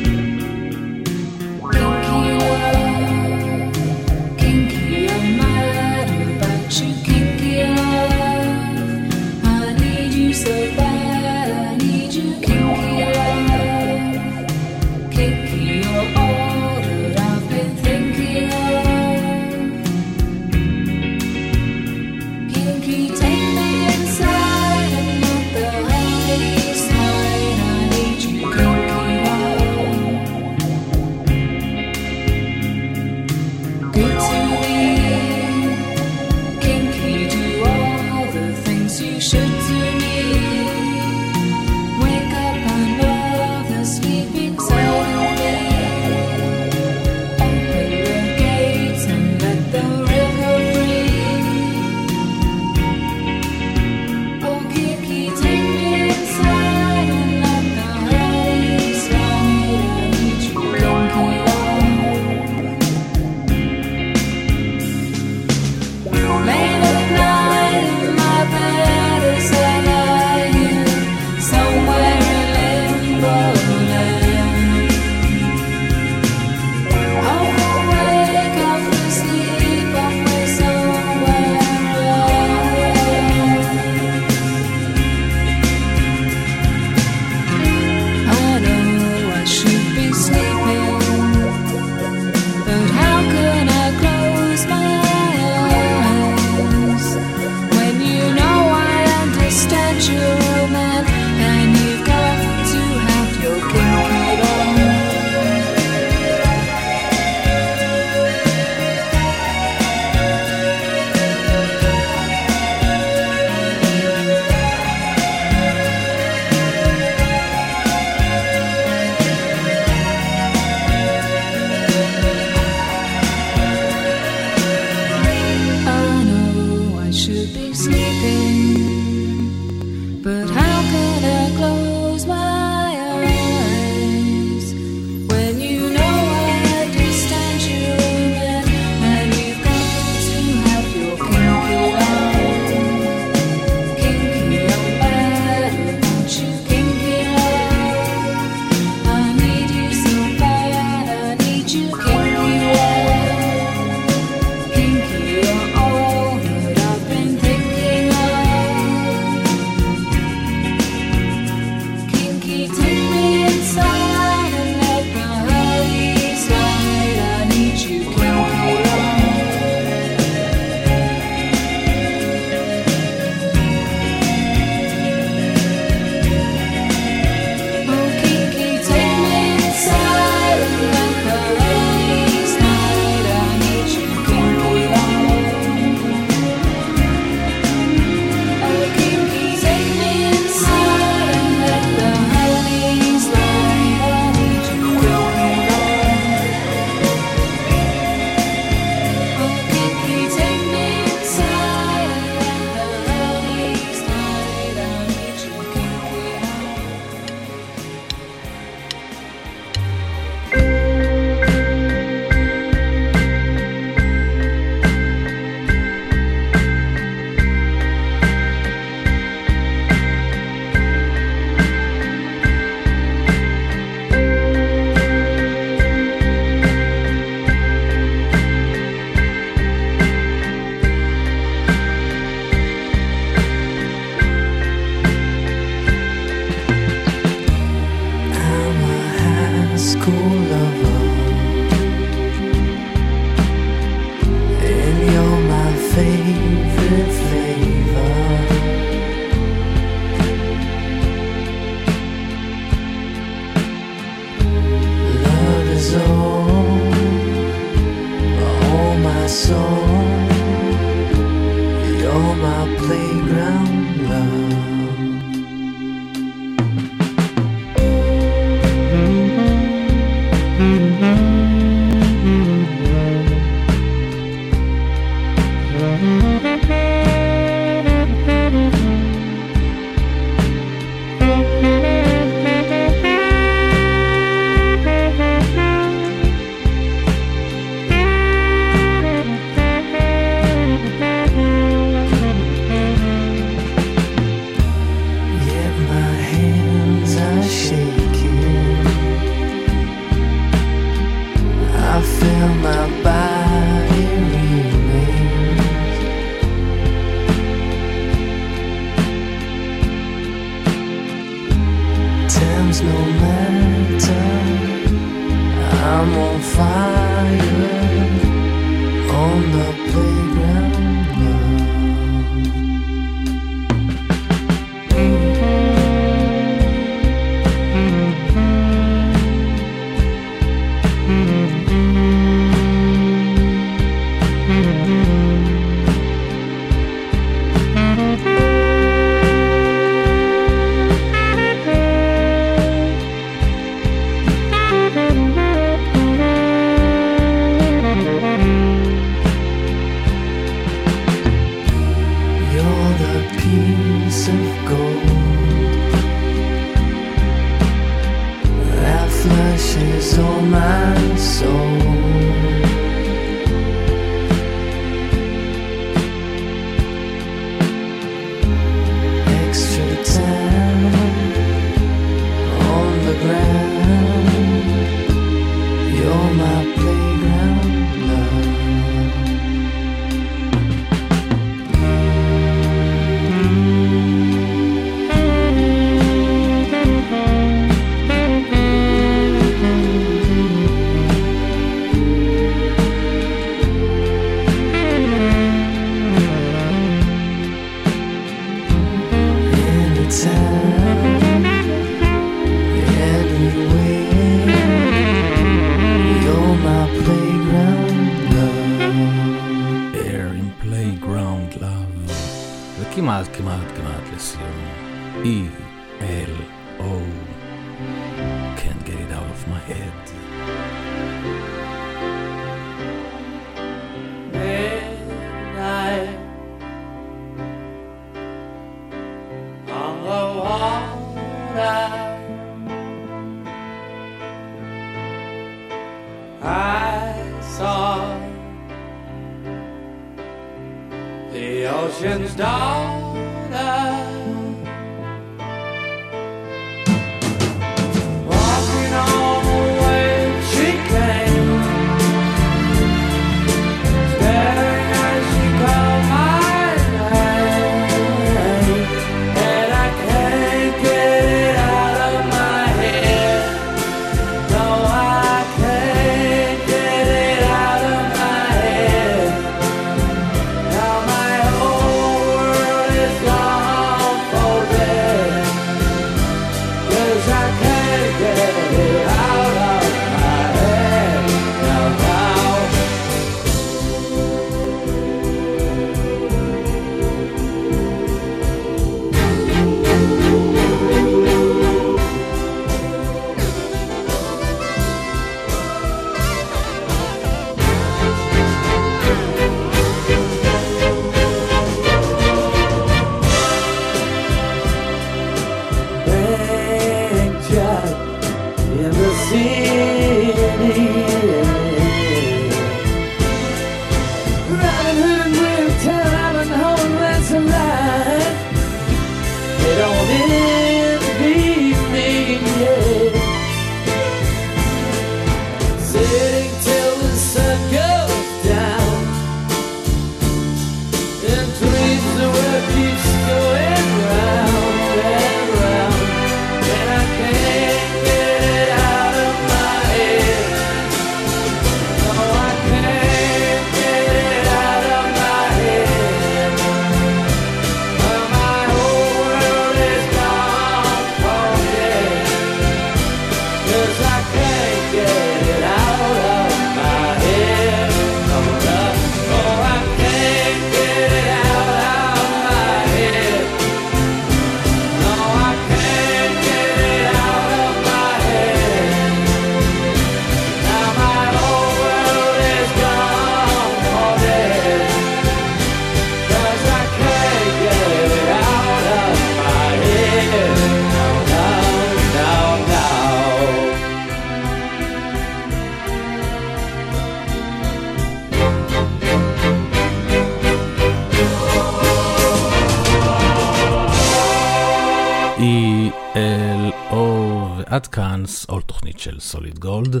[597.66, 600.00] עד כאן עוד תוכנית של סוליד גולד.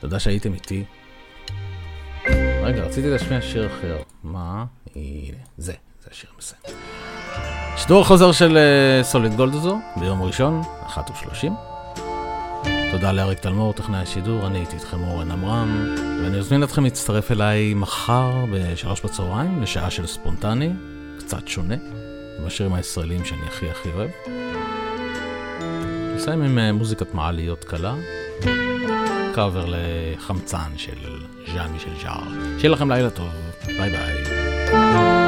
[0.00, 0.84] תודה שהייתם איתי.
[2.62, 3.96] רגע, רציתי להשמיע שיר אחר.
[4.24, 4.64] מה?
[4.96, 5.72] הנה, זה,
[6.02, 6.62] זה השיר המסיים.
[7.76, 11.46] שידור החוזר של אה, סוליד גולד הזו, ביום ראשון, 1:30.
[12.90, 17.74] תודה לאריק תלמור, טכנאי השידור, אני הייתי איתכם אורן עמרם, ואני מזמין אתכם להצטרף אליי
[17.74, 20.70] מחר בשלוש בצהריים, לשעה של ספונטני,
[21.18, 21.76] קצת שונה,
[22.40, 24.10] עם השירים הישראלים שאני הכי הכי אוהב.
[26.14, 27.94] נסיים עם אה, מוזיקת מעליות קלה,
[29.34, 30.96] קאבר לחמצן של
[31.54, 32.22] ז'אן מישל ז'אר.
[32.58, 33.28] שיהיה לכם לילה טוב,
[33.66, 35.19] ביי ביי.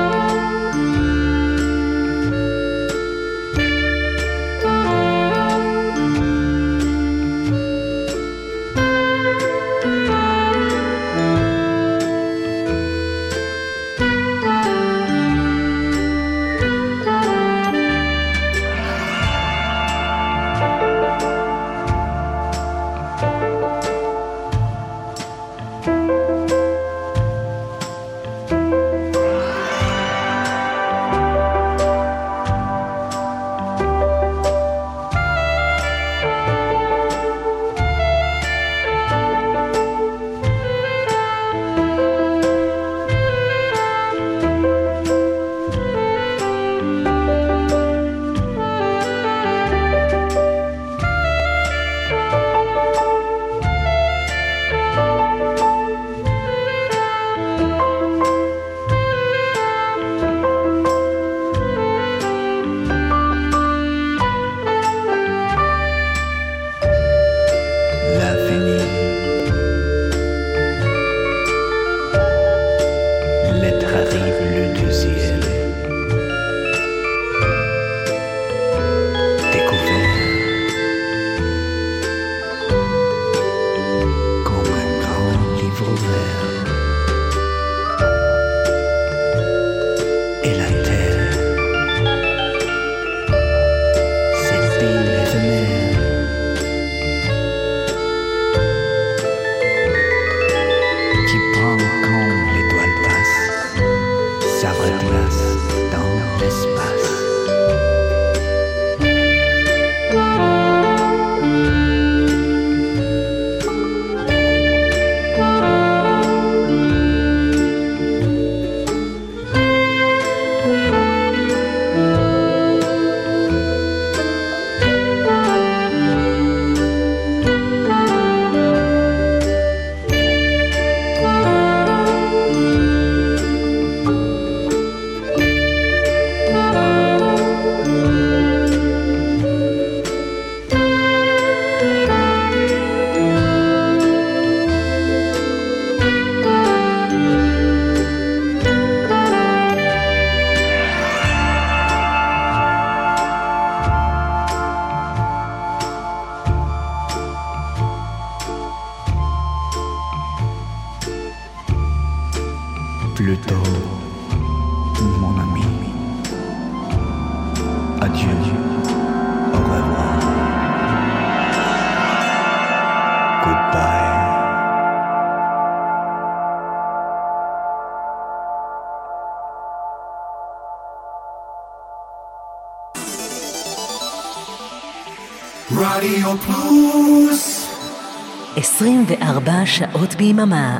[189.72, 190.78] שעות ביממה